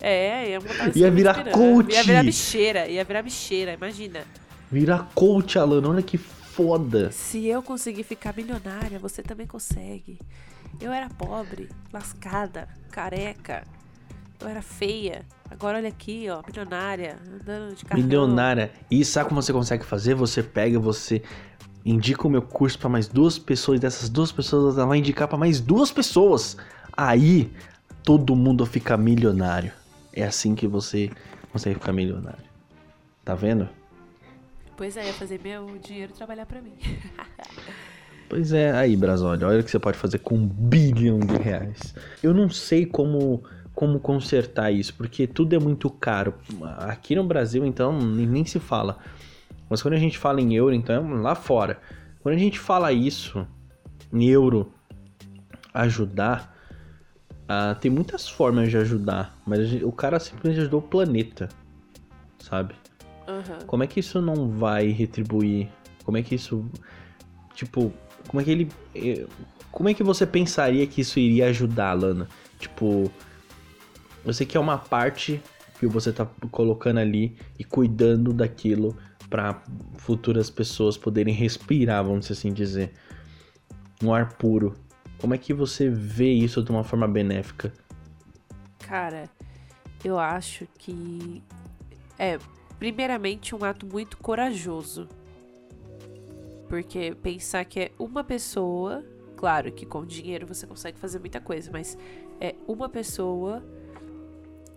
[0.00, 1.94] É, ia montar um Ia virar coach.
[1.94, 4.20] Ia virar bicheira, ia virar bicheira, imagina.
[4.70, 7.10] Virar coach, Alana, olha que foda.
[7.10, 10.18] Se eu conseguir ficar milionária, você também consegue.
[10.80, 13.64] Eu era pobre, lascada, careca.
[14.40, 15.26] Eu era feia.
[15.50, 18.00] Agora olha aqui, ó, milionária, andando de carro.
[18.00, 18.72] Milionária.
[18.90, 20.14] E sabe como você consegue fazer?
[20.14, 21.22] Você pega, você
[21.84, 25.26] indica o meu curso pra mais duas pessoas, e dessas duas pessoas ela vai indicar
[25.28, 26.56] pra mais duas pessoas.
[26.96, 27.50] Aí
[28.04, 29.72] todo mundo fica milionário.
[30.12, 31.10] É assim que você
[31.52, 32.44] consegue ficar milionário.
[33.24, 33.68] Tá vendo?
[34.76, 36.74] Pois é, ia fazer meu dinheiro trabalhar pra mim.
[38.30, 41.92] Pois é, aí, Brasólia, olha o que você pode fazer com um bilhão de reais.
[42.22, 43.42] Eu não sei como
[43.74, 46.34] como consertar isso, porque tudo é muito caro.
[46.78, 48.98] Aqui no Brasil, então, nem, nem se fala.
[49.68, 51.80] Mas quando a gente fala em euro, então, é lá fora.
[52.22, 53.46] Quando a gente fala isso,
[54.12, 54.72] em euro,
[55.72, 56.54] ajudar,
[57.52, 59.36] ah, tem muitas formas de ajudar.
[59.44, 61.48] Mas gente- o cara simplesmente ajudou o planeta,
[62.38, 62.74] sabe?
[63.26, 63.58] Aham.
[63.66, 65.68] Como é que isso não vai retribuir?
[66.04, 66.64] Como é que isso.
[67.54, 67.92] Tipo,
[68.28, 68.68] como é que ele.
[68.94, 69.26] eh,
[69.72, 72.28] Como é que você pensaria que isso iria ajudar, Lana?
[72.58, 73.10] Tipo,
[74.24, 75.40] eu sei que é uma parte
[75.78, 78.96] que você tá colocando ali e cuidando daquilo
[79.28, 79.62] para
[79.96, 82.92] futuras pessoas poderem respirar, vamos assim dizer.
[84.02, 84.74] Um ar puro.
[85.20, 87.72] Como é que você vê isso de uma forma benéfica?
[88.78, 89.28] Cara,
[90.04, 91.42] eu acho que
[92.20, 92.38] é,
[92.78, 95.08] primeiramente, um ato muito corajoso.
[96.68, 99.02] Porque pensar que é uma pessoa,
[99.36, 101.96] claro que com dinheiro você consegue fazer muita coisa, mas
[102.38, 103.64] é uma pessoa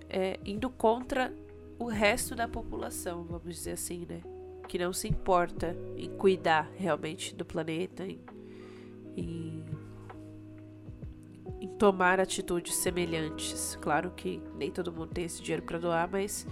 [0.10, 1.34] é, indo contra
[1.78, 4.22] o resto da população, vamos dizer assim, né?
[4.68, 8.22] Que não se importa em cuidar realmente do planeta, em,
[9.18, 9.53] em
[11.64, 13.78] em tomar atitudes semelhantes.
[13.80, 16.46] Claro que nem todo mundo tem esse dinheiro para doar, mas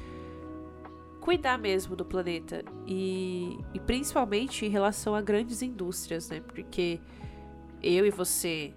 [1.19, 6.39] cuidar mesmo do planeta e, e principalmente em relação a grandes indústrias, né?
[6.39, 7.01] Porque
[7.83, 8.73] eu e você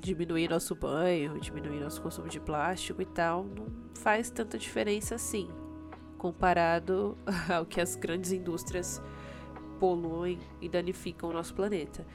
[0.00, 5.48] diminuir nosso banho, diminuir nosso consumo de plástico e tal, não faz tanta diferença assim,
[6.18, 7.16] comparado
[7.48, 9.00] ao que as grandes indústrias
[9.80, 12.06] poluem e danificam o nosso planeta.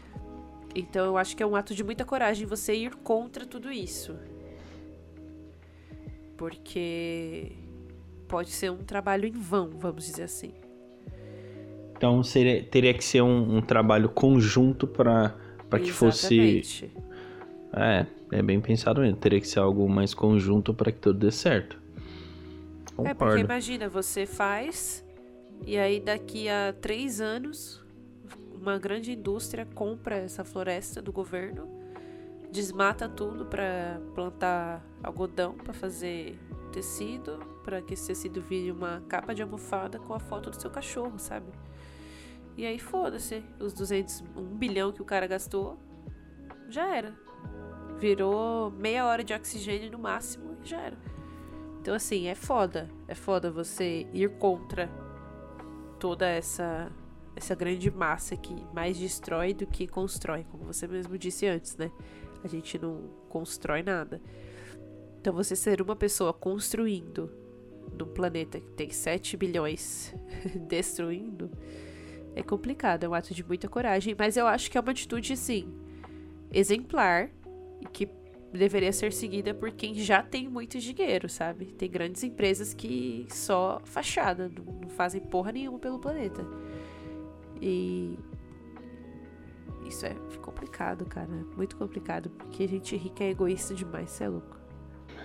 [0.79, 4.15] Então eu acho que é um ato de muita coragem você ir contra tudo isso.
[6.37, 7.51] Porque
[8.27, 10.53] pode ser um trabalho em vão, vamos dizer assim.
[11.97, 15.35] Então seria, teria que ser um, um trabalho conjunto para
[15.81, 16.63] que fosse.
[17.73, 19.17] É, é bem pensado mesmo.
[19.17, 21.77] Teria que ser algo mais conjunto para que tudo dê certo.
[22.99, 23.39] É porque Concordo.
[23.39, 25.05] imagina, você faz
[25.65, 27.78] e aí daqui a três anos
[28.59, 31.67] uma grande indústria compra essa floresta do governo,
[32.51, 36.37] desmata tudo para plantar algodão para fazer
[36.71, 40.69] tecido, para que esse tecido vire uma capa de almofada com a foto do seu
[40.69, 41.47] cachorro, sabe?
[42.57, 45.77] E aí foda-se, os 200, um bilhão que o cara gastou,
[46.67, 47.13] já era.
[47.97, 50.97] Virou meia hora de oxigênio no máximo e já era.
[51.81, 52.89] Então, assim, é foda.
[53.07, 54.89] É foda você ir contra
[55.99, 56.91] toda essa
[57.39, 61.89] essa grande massa que mais destrói do que constrói, como você mesmo disse antes, né?
[62.43, 64.21] A gente não constrói nada.
[65.19, 67.31] Então, você ser uma pessoa construindo
[67.97, 70.13] num planeta que tem 7 bilhões
[70.67, 71.49] destruindo
[72.35, 75.33] é complicado, é um ato de muita coragem, mas eu acho que é uma atitude,
[75.33, 75.73] assim,
[76.51, 77.29] exemplar
[77.81, 78.07] e que
[78.51, 81.67] deveria ser seguida por quem já tem muito dinheiro, sabe?
[81.67, 86.45] Tem grandes empresas que só fachada, não fazem porra nenhuma pelo planeta.
[87.61, 88.17] E
[89.85, 94.29] isso é complicado, cara, muito complicado, porque a gente rica é egoísta demais, cê é
[94.29, 94.57] louco.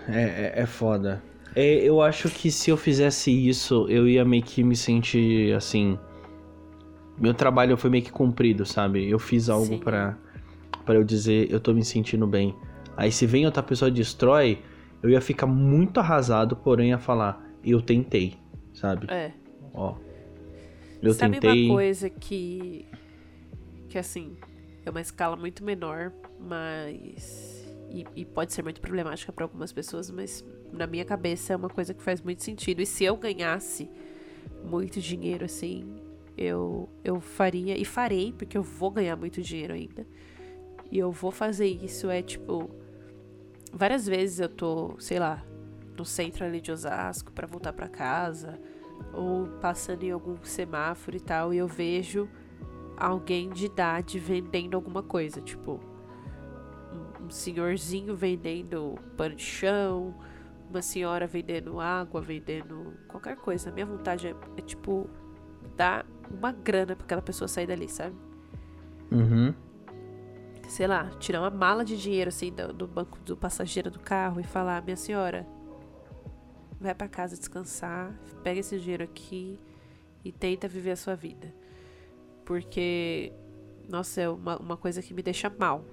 [0.09, 1.23] É, é, é foda.
[1.55, 5.99] É, eu acho que se eu fizesse isso, eu ia meio que me sentir assim.
[7.19, 9.09] meu trabalho foi meio que cumprido, sabe?
[9.09, 10.19] Eu fiz algo para
[10.85, 12.55] para eu dizer eu tô me sentindo bem.
[12.97, 14.63] Aí se vem outra pessoa e destrói,
[15.03, 18.37] eu ia ficar muito arrasado, porém ia falar, eu tentei,
[18.73, 19.07] sabe?
[19.11, 19.33] É.
[19.73, 19.97] Ó.
[21.09, 21.67] Eu Sabe tentei.
[21.67, 22.87] uma coisa que
[23.89, 24.37] que assim,
[24.85, 30.11] é uma escala muito menor, mas e, e pode ser muito problemática para algumas pessoas,
[30.11, 32.83] mas na minha cabeça é uma coisa que faz muito sentido.
[32.83, 33.89] E se eu ganhasse
[34.65, 36.01] muito dinheiro assim,
[36.37, 40.07] eu eu faria e farei, porque eu vou ganhar muito dinheiro ainda.
[40.91, 42.71] E eu vou fazer isso é tipo
[43.73, 45.45] várias vezes eu tô, sei lá,
[45.97, 48.59] no centro ali de Osasco para voltar para casa
[49.15, 52.29] ou passando em algum semáforo e tal e eu vejo
[52.97, 55.81] alguém de idade vendendo alguma coisa, tipo
[57.23, 60.15] um, senhorzinho vendendo pano de chão,
[60.69, 63.71] uma senhora vendendo água, vendendo qualquer coisa.
[63.71, 65.09] A minha vontade é, é tipo
[65.77, 68.15] dar uma grana pra aquela pessoa sair dali, sabe?
[69.11, 69.55] Uhum.
[70.67, 74.41] sei lá, tirar uma mala de dinheiro assim do, do banco do passageiro do carro
[74.41, 75.47] e falar: Minha senhora,
[76.85, 79.59] vai para casa descansar, pega esse dinheiro aqui
[80.25, 81.53] e tenta viver a sua vida.
[82.45, 83.33] Porque,
[83.89, 85.85] nossa, é uma, uma coisa que me deixa mal.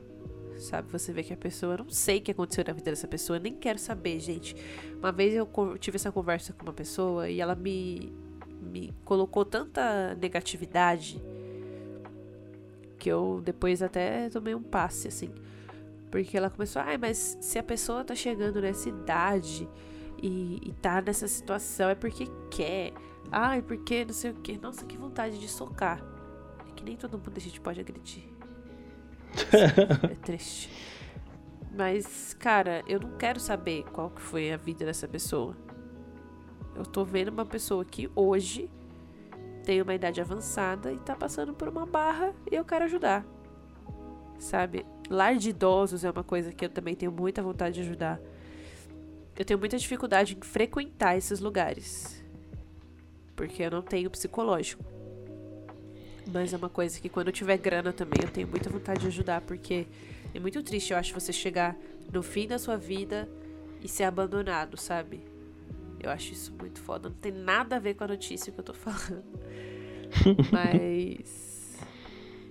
[0.57, 0.91] Sabe?
[0.91, 1.73] Você vê que a pessoa.
[1.73, 4.55] Eu não sei o que aconteceu na vida dessa pessoa, nem quero saber, gente.
[4.99, 5.49] Uma vez eu
[5.79, 8.13] tive essa conversa com uma pessoa e ela me,
[8.61, 11.21] me colocou tanta negatividade
[12.99, 15.33] que eu depois até tomei um passe, assim.
[16.11, 19.67] Porque ela começou, ai, mas se a pessoa tá chegando nessa idade
[20.21, 22.93] e, e tá nessa situação é porque quer.
[23.31, 24.57] Ai, porque não sei o que.
[24.57, 26.03] Nossa, que vontade de socar.
[26.69, 28.23] É que nem todo mundo a gente pode agredir.
[30.09, 30.69] é triste.
[31.73, 35.55] Mas, cara, eu não quero saber qual que foi a vida dessa pessoa.
[36.75, 38.69] Eu tô vendo uma pessoa que hoje
[39.63, 43.25] tem uma idade avançada e tá passando por uma barra e eu quero ajudar.
[44.37, 44.85] Sabe?
[45.09, 48.19] Lar de idosos é uma coisa que eu também tenho muita vontade de ajudar.
[49.37, 52.23] Eu tenho muita dificuldade em frequentar esses lugares.
[53.35, 54.83] Porque eu não tenho psicológico.
[56.31, 59.07] Mas é uma coisa que quando eu tiver grana também eu tenho muita vontade de
[59.07, 59.87] ajudar, porque
[60.33, 61.75] é muito triste, eu acho, você chegar
[62.11, 63.27] no fim da sua vida
[63.81, 65.21] e ser abandonado, sabe?
[65.99, 67.09] Eu acho isso muito foda.
[67.09, 69.23] Não tem nada a ver com a notícia que eu tô falando.
[70.51, 71.77] Mas.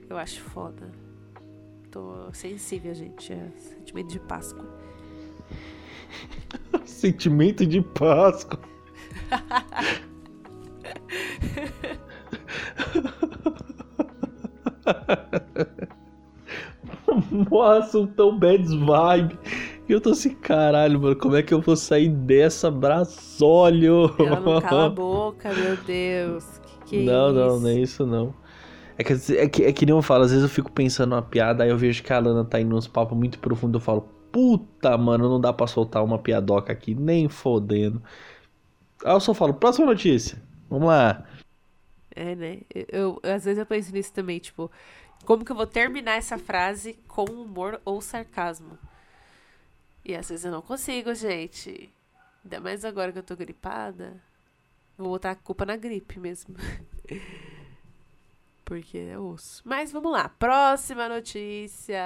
[0.08, 0.90] Eu acho foda.
[1.90, 3.32] Tô sensível, gente.
[3.32, 4.64] É sentimento de Páscoa.
[7.00, 8.60] Sentimento de Páscoa.
[17.50, 19.38] Nossa, um tão bad vibe.
[19.88, 24.14] E eu tô assim, caralho, mano, como é que eu vou sair dessa braçolho?
[24.18, 26.44] Ela não cala a boca, meu Deus.
[26.84, 28.34] Que que é não, não, não é isso não.
[28.98, 31.22] É que, é, que, é que nem eu falo, às vezes eu fico pensando uma
[31.22, 34.06] piada, aí eu vejo que a Lana tá indo uns papos muito profundos, eu falo,
[34.32, 38.02] puta, mano, não dá pra soltar uma piadoca aqui, nem fodendo.
[39.04, 40.40] Aí eu só falo, próxima notícia.
[40.68, 41.24] Vamos lá.
[42.14, 42.60] É, né?
[42.74, 44.70] Eu, eu- às vezes eu penso nisso também, tipo,
[45.24, 48.78] como que eu vou terminar essa frase com humor ou sarcasmo?
[50.04, 51.90] E às vezes eu não consigo, gente.
[52.44, 54.20] Ainda mais agora que eu tô gripada.
[54.98, 56.56] Vou botar a culpa na gripe mesmo.
[58.64, 59.62] Porque é osso.
[59.64, 60.28] Mas vamos lá.
[60.28, 61.98] Próxima notícia.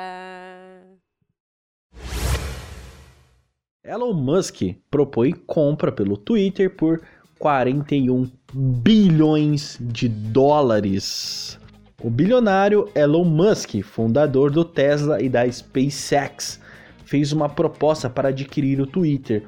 [3.84, 7.02] Elon Musk propõe compra pelo Twitter por
[7.38, 11.58] 41 bilhões de dólares.
[12.02, 16.60] O bilionário Elon Musk, fundador do Tesla e da SpaceX,
[17.04, 19.44] fez uma proposta para adquirir o Twitter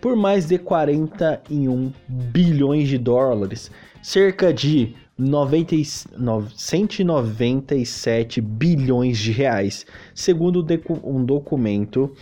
[0.00, 3.70] por mais de 41 bilhões de dólares,
[4.02, 5.82] cerca de 90 e-
[6.16, 10.64] no- 197 bilhões de reais, segundo
[11.04, 12.14] um documento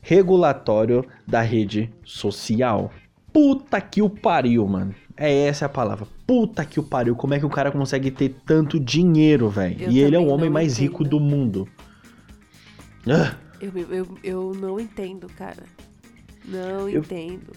[0.00, 2.90] regulatório da rede social.
[3.32, 4.94] Puta que o pariu, mano.
[5.16, 6.06] É essa a palavra.
[6.26, 7.14] Puta que o pariu.
[7.16, 9.90] Como é que o cara consegue ter tanto dinheiro, velho?
[9.90, 11.10] E ele é o homem mais rico entendo.
[11.18, 11.68] do mundo.
[13.08, 15.62] Ah, Eu, eu, eu não entendo, cara.
[16.44, 17.52] Não Eu- entendo.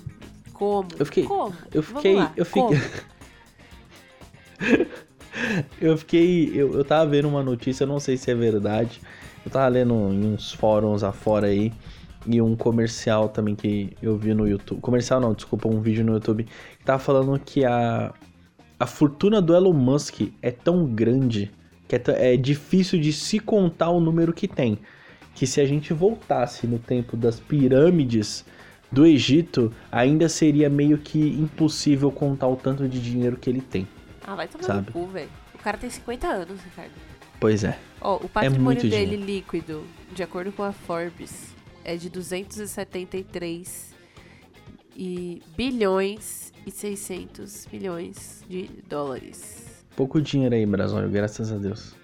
[0.54, 0.88] Como?
[0.98, 1.54] Eu fiquei- Como?
[1.74, 2.64] eu fiquei- eu fiquei-?
[5.82, 6.52] eu fiquei.
[6.54, 9.02] Eu, eu tava vendo uma notícia, não sei se é verdade.
[9.46, 11.72] Eu tava lendo em uns fóruns afora aí.
[12.26, 14.82] E um comercial também que eu vi no YouTube.
[14.82, 16.44] Comercial não, desculpa, um vídeo no YouTube.
[16.44, 18.14] Que tava falando que a.
[18.80, 21.52] A fortuna do Elon Musk é tão grande
[21.88, 24.78] que é, é difícil de se contar o número que tem.
[25.34, 28.46] Que se a gente voltasse no tempo das pirâmides
[28.92, 33.88] do Egito, ainda seria meio que impossível contar o tanto de dinheiro que ele tem.
[34.28, 34.86] Ah, vai tomar Sabe?
[34.88, 35.30] no cu, velho.
[35.56, 36.92] O cara tem 50 anos, Ricardo.
[37.40, 37.80] Pois é.
[38.02, 39.26] Ó, o patrimônio muito dele dinheiro.
[39.26, 43.96] líquido, de acordo com a Forbes, é de 273
[44.96, 49.86] e bilhões e 600 milhões de dólares.
[49.96, 51.96] Pouco dinheiro aí, Brasório, graças a Deus.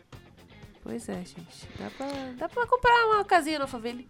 [0.83, 1.67] Pois é, gente.
[1.79, 2.07] Dá pra,
[2.37, 4.01] dá pra comprar uma casinha no favela.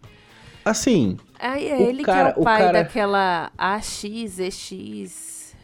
[0.64, 5.54] Assim, Aí é O ele cara- que é o o pai cara- daquela AX, EX,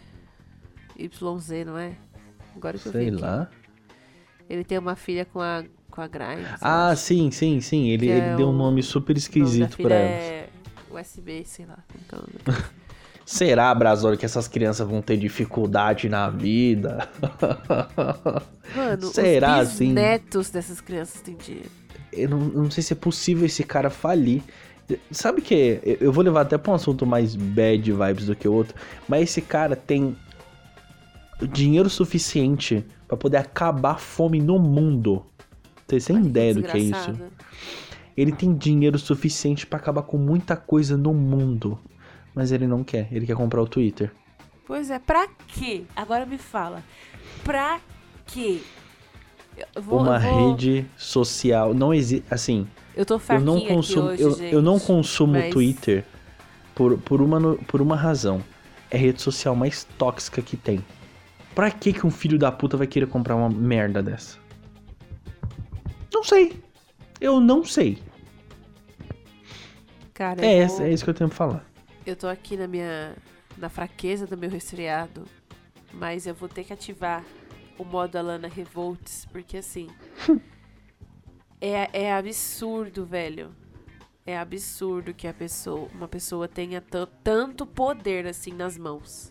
[0.98, 1.96] YZ, não é?
[2.61, 3.22] Agora que eu sei vi aqui.
[3.22, 3.48] lá.
[4.48, 6.46] Ele tem uma filha com a, com a Grimes.
[6.61, 7.02] Ah, acho.
[7.02, 7.88] sim, sim, sim.
[7.88, 10.08] Ele, Que ele é deu um nome super esquisito filha pra ela.
[10.11, 10.48] é
[10.90, 11.78] USB, sei lá.
[11.90, 12.20] como que é o
[12.52, 12.62] nome.
[13.24, 17.08] Será, Brasório, que essas crianças vão ter dificuldade na vida?
[18.74, 21.68] Mano, Será, os netos dessas crianças têm dinheiro.
[22.12, 24.42] eu não, eu não sei se é possível esse cara falir.
[25.12, 28.48] Sabe que eu- eu vou levar até pra um assunto mais bad vibes do que
[28.48, 28.74] o outro,
[29.08, 30.16] mas esse cara tem
[31.47, 35.24] dinheiro suficiente pra poder acabar a fome no mundo.
[35.86, 37.14] Vocês têm ideia do que é isso?
[38.16, 41.78] Ele tem dinheiro suficiente pra acabar com muita coisa no mundo,
[42.34, 43.09] mas ele não quer.
[43.11, 44.12] Ele quer comprar o Twitter.
[44.66, 45.82] Pois é, pra quê?
[45.97, 46.82] Agora me fala.
[47.43, 47.80] Pra
[48.26, 48.61] quê?
[49.80, 52.66] Vou, Uma vou- rede social não existe, assim,
[52.97, 54.55] Eu tô eu não consumo, hoje, eu, gente.
[54.55, 56.05] eu não consumo mas- Twitter
[56.74, 58.43] por, por, uma, por uma razão.
[58.91, 60.84] É a rede social mais tóxica que tem.
[61.61, 64.38] Pra que que um filho da puta vai querer comprar uma merda dessa?
[66.11, 66.58] Não sei.
[67.20, 67.98] Eu não sei.
[70.14, 71.64] Cara, É, vou- é isso que eu tenho pra falar.
[72.06, 73.14] eu tô aqui na minha.
[73.58, 75.26] na fraqueza do meu resfriado.
[75.92, 77.22] Mas eu vou ter que ativar
[77.76, 79.88] o modo Alana Revolts, porque assim.
[81.61, 83.54] é, é absurdo, velho.
[84.24, 89.30] É absurdo que a pessoa, uma pessoa tenha tan- tanto poder assim nas mãos.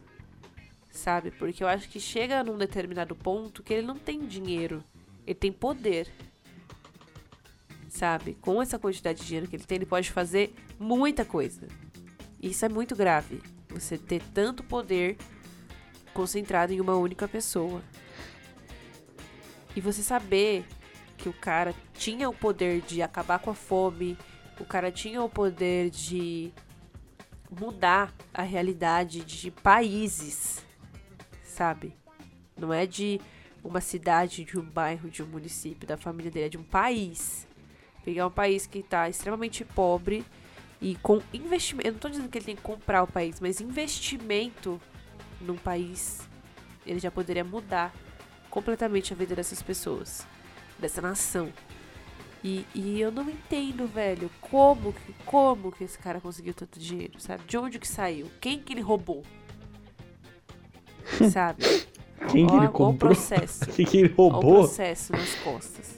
[1.00, 1.32] Sabe?
[1.32, 4.84] Porque eu acho que chega num determinado ponto que ele não tem dinheiro.
[5.26, 6.12] Ele tem poder.
[7.88, 8.34] Sabe?
[8.41, 11.68] Com essa quantidade de dinheiro que ele tem, ele pode fazer muita coisa.
[12.41, 13.41] Isso é muito grave.
[13.70, 15.18] Você ter tanto poder
[16.14, 17.82] concentrado em uma única pessoa.
[19.74, 20.66] E você saber
[21.18, 24.18] que o cara tinha o poder de acabar com a fome,
[24.60, 26.52] o cara tinha o poder de
[27.50, 30.68] mudar a realidade de países,
[31.60, 31.93] sabe?
[32.57, 33.20] Não é de
[33.62, 37.45] uma cidade, de um bairro, de um município, da família dele, é de um país.
[38.05, 40.26] Pegar um país que tá extremamente pobre
[40.82, 41.86] e com investimento.
[41.86, 44.80] Eu não tô dizendo que ele tem que comprar o país, mas investimento
[45.41, 46.22] num país,
[46.88, 47.93] ele já poderia mudar
[48.49, 50.26] completamente a vida dessas pessoas,
[50.80, 51.51] dessa nação.
[52.41, 57.20] E, e eu não entendo, velho, como que, como que esse cara conseguiu tanto dinheiro,
[57.20, 57.43] sabe?
[57.45, 58.32] De onde que saiu?
[58.39, 59.26] Quem que ele roubou?
[61.32, 61.64] sabe?
[62.32, 63.14] Quem que ele o comprou?
[63.14, 63.66] processo.
[63.76, 64.53] Quem que ele Ó o roubou?
[64.64, 65.97] processo nas costas.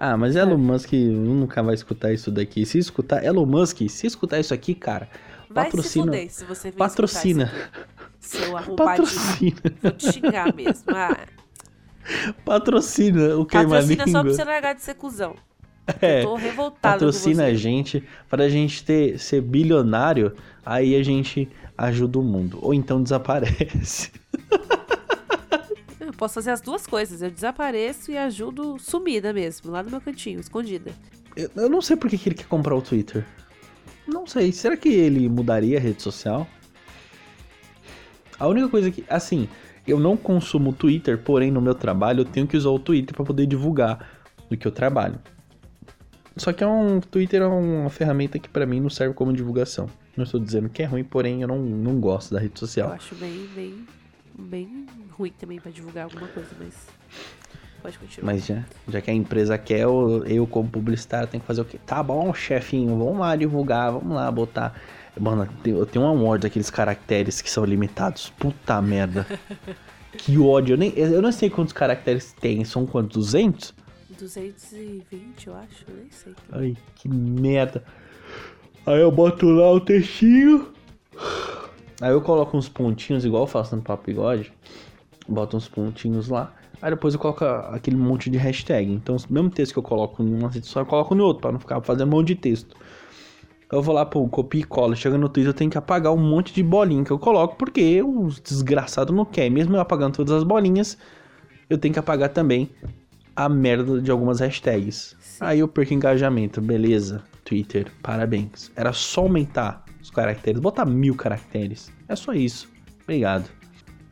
[0.00, 2.64] Ah, mas Elon Musk nunca vai escutar isso daqui.
[2.66, 5.08] Se escutar, Elon Musk, se escutar isso aqui, cara,
[5.50, 7.52] Vai Patrocina- se fuder se você patrocina.
[8.20, 8.76] Seu arrombadinho.
[8.76, 10.84] patrocina, Vou te xingar mesmo.
[10.94, 11.16] Ah,
[12.44, 15.34] patrocina o queima patrocina só pra você largar de ser cuzão.
[16.02, 20.34] É, Eu tô revoltada patrocina a gente pra gente ter ser bilionário,
[20.64, 24.12] aí a gente ajuda o mundo ou então desaparece.
[26.00, 27.22] Eu posso fazer as duas coisas.
[27.22, 30.90] Eu desapareço e ajudo sumida mesmo, lá no meu cantinho, escondida.
[31.36, 33.24] Eu, eu não sei por que que ele quer comprar o Twitter.
[34.06, 36.46] Não sei, será que ele mudaria a rede social?
[38.38, 39.48] A única coisa que, assim,
[39.86, 43.24] eu não consumo Twitter, porém no meu trabalho eu tenho que usar o Twitter pra
[43.24, 44.08] poder divulgar
[44.48, 45.18] do que eu trabalho.
[46.38, 49.88] Só que é um Twitter é uma ferramenta que pra mim não serve como divulgação.
[50.16, 52.92] Não estou dizendo que é ruim, porém eu não, não gosto da rede Eu social.
[52.92, 53.86] acho bem, bem,
[54.38, 56.74] bem ruim também pra divulgar alguma coisa, mas.
[57.82, 58.32] Pode continuar.
[58.32, 61.64] Mas já, já que a empresa quer, eu, eu como publicitário tenho que fazer o
[61.64, 61.78] quê?
[61.86, 64.74] Tá bom, chefinho, vamos lá divulgar, vamos lá botar.
[65.18, 68.30] Mano, tem- eu tenho um award daqueles caracteres que são limitados.
[68.38, 69.24] Puta merda.
[70.18, 70.74] que ódio.
[70.74, 72.64] Eu, nem, eu não sei quantos caracteres tem.
[72.64, 73.16] São quantos?
[73.26, 73.74] 200?
[74.18, 76.34] 220, eu acho, nem sei.
[76.50, 77.84] Ai, que merda.
[78.84, 80.72] Aí eu boto lá o textinho.
[82.00, 84.52] Aí eu coloco uns pontinhos, igual eu faço no Papo Bigode.
[85.28, 86.52] Boto uns pontinhos lá.
[86.82, 88.90] Aí depois eu coloco aquele monte de hashtag.
[88.90, 91.52] Então, o mesmo texto que eu coloco em uma social, eu coloco no outro, pra
[91.52, 92.76] não ficar fazendo um monte de texto.
[93.70, 94.96] Eu vou lá, pô, copia e cola.
[94.96, 98.02] Chega no Twitter, eu tenho que apagar um monte de bolinha que eu coloco, porque
[98.02, 99.50] o desgraçado não quer.
[99.50, 100.96] Mesmo eu apagando todas as bolinhas,
[101.68, 102.70] eu tenho que apagar também
[103.38, 105.14] a merda de algumas hashtags.
[105.20, 105.38] Sim.
[105.44, 106.60] Aí eu perco engajamento.
[106.60, 108.72] Beleza, Twitter, parabéns.
[108.74, 111.92] Era só aumentar os caracteres, botar mil caracteres.
[112.08, 112.68] É só isso.
[113.04, 113.48] Obrigado.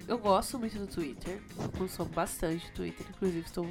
[0.06, 1.40] eu gosto muito do Twitter.
[1.60, 3.04] Eu consumo bastante Twitter.
[3.10, 3.68] Inclusive, estou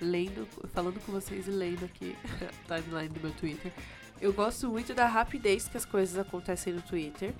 [0.00, 2.14] lendo, falando com vocês e lendo aqui
[2.70, 3.72] a timeline do meu Twitter.
[4.20, 7.34] Eu gosto muito da rapidez que as coisas acontecem no Twitter.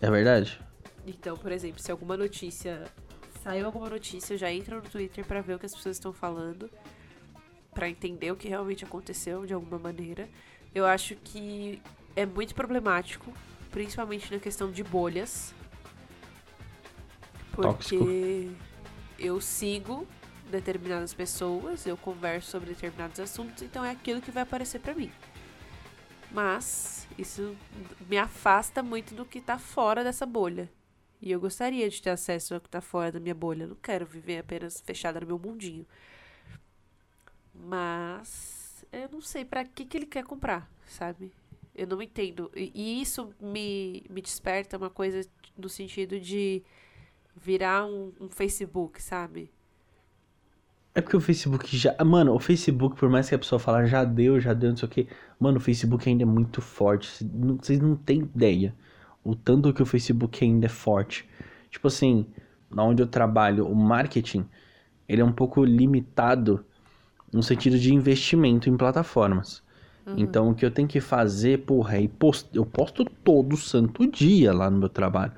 [0.00, 0.60] É verdade?
[1.04, 2.84] Então, por exemplo, se alguma notícia.
[3.46, 6.12] Saiu alguma notícia, eu já entro no Twitter para ver o que as pessoas estão
[6.12, 6.68] falando.
[7.72, 10.28] para entender o que realmente aconteceu de alguma maneira.
[10.74, 11.80] Eu acho que
[12.16, 13.32] é muito problemático,
[13.70, 15.54] principalmente na questão de bolhas.
[17.52, 18.56] Porque Tóxico.
[19.16, 20.08] eu sigo
[20.50, 25.12] determinadas pessoas, eu converso sobre determinados assuntos, então é aquilo que vai aparecer pra mim.
[26.32, 27.54] Mas isso
[28.08, 30.68] me afasta muito do que tá fora dessa bolha.
[31.20, 33.64] E eu gostaria de ter acesso ao que tá fora da minha bolha.
[33.64, 35.86] Eu não quero viver apenas fechada no meu mundinho.
[37.54, 41.32] Mas eu não sei pra que, que ele quer comprar, sabe?
[41.74, 42.50] Eu não entendo.
[42.54, 46.62] E isso me, me desperta uma coisa no sentido de
[47.34, 49.50] virar um, um Facebook, sabe?
[50.94, 51.94] É porque o Facebook já.
[52.02, 54.88] Mano, o Facebook, por mais que a pessoa fale já deu, já deu, não sei
[54.88, 55.06] o quê.
[55.38, 57.22] Mano, o Facebook ainda é muito forte.
[57.60, 58.74] Vocês não têm ideia.
[59.26, 61.28] O tanto que o Facebook ainda é forte.
[61.70, 62.26] Tipo assim,
[62.70, 64.46] na onde eu trabalho, o marketing,
[65.08, 66.64] ele é um pouco limitado
[67.32, 69.64] no sentido de investimento em plataformas.
[70.16, 72.48] Então o que eu tenho que fazer, porra, é post...
[72.54, 75.32] eu posto todo santo dia lá no meu trabalho.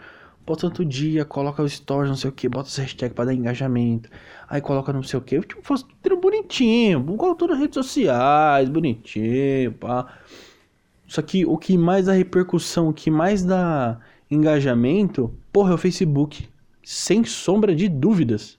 [0.45, 3.35] Posto todo dia, coloca os stories, não sei o que, bota os hashtags pra dar
[3.35, 4.11] engajamento.
[4.49, 7.75] Aí coloca não sei o que, eu tipo, faço tudo bonitinho, coloco tudo nas redes
[7.75, 10.07] sociais, bonitinho, pá.
[11.09, 13.99] Só que o que mais dá repercussão, o que mais dá
[14.31, 16.47] engajamento, porra, é o Facebook.
[16.85, 18.59] Sem sombra de dúvidas.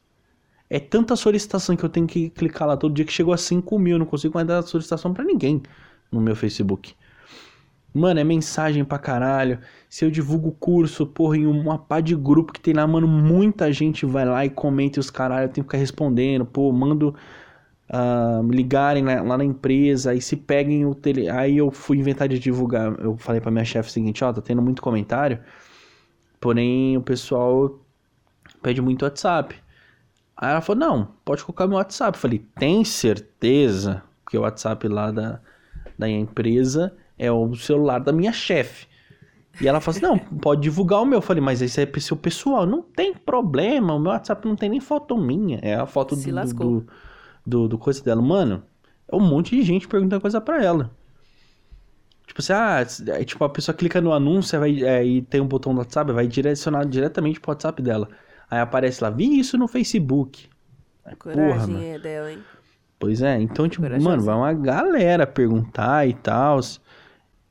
[0.68, 3.78] É tanta solicitação que eu tenho que clicar lá todo dia que chegou a 5
[3.80, 3.94] mil.
[3.94, 5.62] Eu não consigo mais dar solicitação pra ninguém
[6.12, 6.96] no meu Facebook.
[7.94, 9.60] Mano, é mensagem pra caralho.
[9.88, 13.72] Se eu divulgo curso, porra, em uma pá de grupo que tem lá, mano, muita
[13.72, 16.46] gente vai lá e comenta e os caralho, eu tenho que ficar respondendo.
[16.46, 17.16] Pô, mando
[17.90, 21.28] ah, me ligarem lá, lá na empresa e se peguem o tele.
[21.28, 22.94] Aí eu fui inventar de divulgar.
[23.00, 25.40] Eu falei pra minha chefe o seguinte: ó, tá tendo muito comentário,
[26.40, 27.80] porém o pessoal
[28.62, 29.56] pede muito WhatsApp.
[30.38, 32.16] Aí ela falou: não, pode colocar meu WhatsApp.
[32.16, 34.04] Eu falei: tem certeza?
[34.24, 35.40] Porque o WhatsApp lá da,
[35.98, 38.88] da empresa é o celular da minha chefe.
[39.60, 41.18] E ela falou assim: não, pode divulgar o meu.
[41.18, 42.68] Eu falei: mas esse é pro seu pessoal.
[42.68, 45.58] Não tem problema, o meu WhatsApp não tem nem foto minha.
[45.64, 46.82] É a foto Se do, lascou.
[46.82, 46.88] do,
[47.50, 48.22] do, do coisa dela.
[48.22, 48.64] Mano,
[49.08, 50.92] é um monte de gente perguntando coisa pra ela.
[52.28, 55.48] Tipo assim, ah, é, tipo, a pessoa clica no anúncio vai, é, e tem um
[55.48, 58.08] botão do WhatsApp, vai direcionar diretamente pro WhatsApp dela.
[58.50, 60.48] Aí aparece lá, vi isso no Facebook.
[61.04, 61.84] Aí, porra, Coragem mano.
[61.84, 62.40] é dela, hein?
[63.00, 64.10] Pois é, então, tipo, Corajosa.
[64.10, 66.60] mano, vai uma galera perguntar e tal.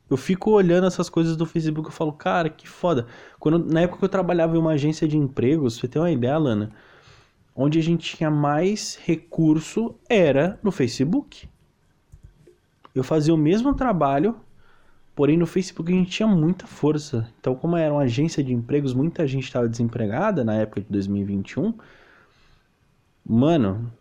[0.09, 3.07] Eu fico olhando essas coisas do Facebook e falo, cara, que foda.
[3.41, 6.39] Quando, na época que eu trabalhava em uma agência de empregos, você tem uma ideia,
[6.39, 6.71] Lana?
[7.61, 11.49] Onde a gente tinha mais recurso era no Facebook.
[12.95, 14.37] Eu fazia o mesmo trabalho,
[15.13, 17.29] porém no Facebook a gente tinha muita força.
[17.41, 21.75] Então, como era uma agência de empregos, muita gente estava desempregada na época de 2021.
[23.27, 23.93] Mano,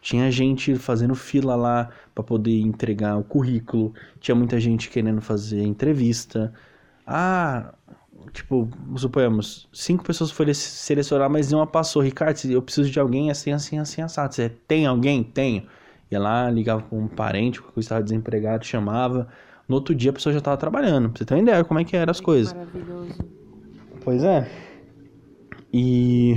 [0.00, 3.92] tinha gente fazendo fila lá pra poder entregar o currículo.
[4.20, 6.50] Tinha muita gente querendo fazer entrevista.
[7.06, 7.74] Ah,
[8.32, 12.02] tipo, suponhamos, cinco pessoas foram selecionar, mas nenhuma passou.
[12.02, 14.34] Ricardo, eu preciso de alguém assim, assim, assim, assado.
[14.34, 15.22] Você tem alguém?
[15.22, 15.66] Tenho.
[16.10, 19.28] Ia lá, ligava pra um parente que estava desempregado, chamava.
[19.68, 21.10] No outro dia a pessoa já tava trabalhando.
[21.10, 22.52] Pra você ter uma ideia como é que eram as coisas.
[22.52, 23.18] Maravilhoso.
[24.02, 24.50] Pois é.
[25.72, 26.36] E.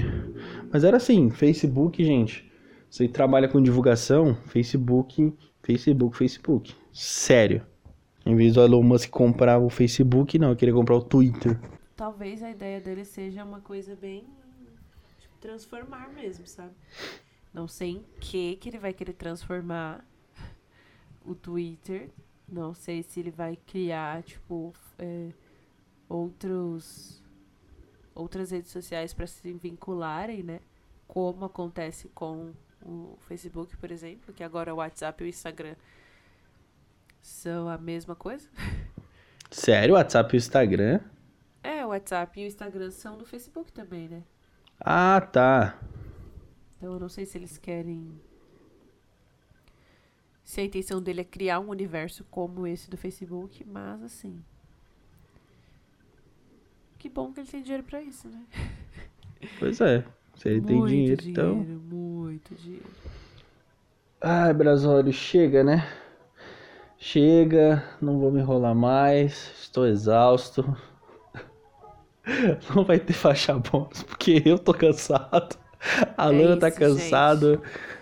[0.71, 2.51] Mas era assim, Facebook, gente.
[2.89, 6.73] Você trabalha com divulgação, Facebook, Facebook, Facebook.
[6.91, 7.61] Sério.
[8.25, 11.59] Em vez do Elon Musk comprar o Facebook, não, eu queria comprar o Twitter.
[11.95, 14.25] Talvez a ideia dele seja uma coisa bem.
[15.19, 16.73] Tipo, transformar mesmo, sabe?
[17.53, 20.05] Não sei em que que ele vai querer transformar
[21.25, 22.09] o Twitter.
[22.47, 25.29] Não sei se ele vai criar, tipo, é,
[26.07, 27.21] outros.
[28.13, 30.59] Outras redes sociais para se vincularem, né?
[31.07, 32.51] Como acontece com
[32.83, 35.75] o Facebook, por exemplo, que agora o WhatsApp e o Instagram
[37.21, 38.49] são a mesma coisa.
[39.49, 40.99] Sério, WhatsApp e o Instagram?
[41.63, 44.23] É, o WhatsApp e o Instagram são do Facebook também, né?
[44.79, 45.77] Ah, tá.
[46.77, 48.19] Então eu não sei se eles querem.
[50.43, 54.43] Se a intenção dele é criar um universo como esse do Facebook, mas assim.
[56.97, 58.45] Que bom que ele tem dinheiro pra isso, né?
[59.59, 60.03] Pois é.
[60.35, 61.55] Se ele tem muito dinheiro, dinheiro, então.
[61.55, 62.89] muito dinheiro.
[64.19, 65.87] Ai, Brasólio, chega, né?
[67.03, 69.51] Chega, não vou me enrolar mais.
[69.59, 70.77] Estou exausto.
[72.75, 75.57] Não vai ter faixa bônus, porque eu tô cansado.
[76.15, 77.59] A É Lana tá isso, cansada.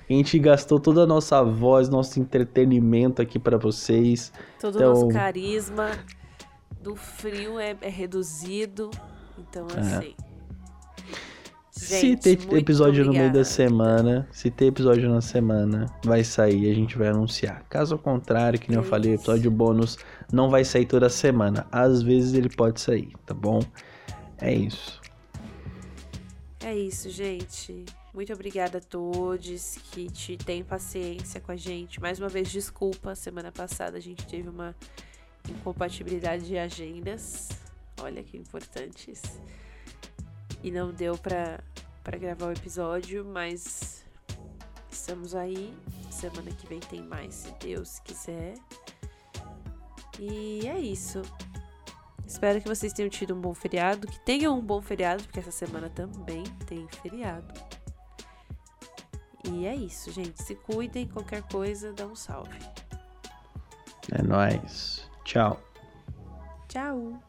[0.10, 4.34] A gente gastou toda a nossa voz, nosso entretenimento aqui pra vocês.
[4.60, 5.92] Todo Então- o nosso carisma
[6.84, 8.92] do frio é, é reduzido.
[9.38, 10.02] Então, assim.
[10.02, 10.16] se
[11.88, 13.44] Gente, ter muito episódio no meio da obrigada.
[13.46, 17.64] semana, se ter episódio na semana, vai sair, a gente vai anunciar.
[17.70, 19.24] Caso contrário, que nem eu É falei, o isso.
[19.24, 19.98] episódio bônus
[20.32, 21.68] não vai sair toda semana.
[21.72, 23.60] Às vezes ele pode sair, tá bom?
[24.40, 25.00] É isso.
[26.62, 27.86] É isso, gente.
[28.14, 32.02] Muito obrigada a todos que te têm paciência com a gente.
[32.02, 33.16] Mais uma vez, desculpa.
[33.16, 34.76] Semana passada a gente teve uma
[35.50, 37.50] incompatibilidade de agendas.
[38.02, 39.22] Olha que importantes.
[40.64, 41.60] E não deu pra,
[42.04, 44.04] pra gravar o episódio, mas
[44.92, 45.74] estamos aí.
[46.12, 48.56] Semana que vem tem mais, se Deus quiser.
[50.20, 51.22] E é isso.
[52.26, 55.52] Espero que vocês tenham tido um bom feriado, que tenham um bom feriado, porque essa
[55.52, 57.54] semana também tem feriado.
[59.50, 60.44] E é isso, gente.
[60.44, 62.60] Se cuidem, qualquer coisa, dá um salve.
[64.12, 65.10] É nóis.
[65.24, 65.60] Tchau.
[66.68, 67.29] Tchau!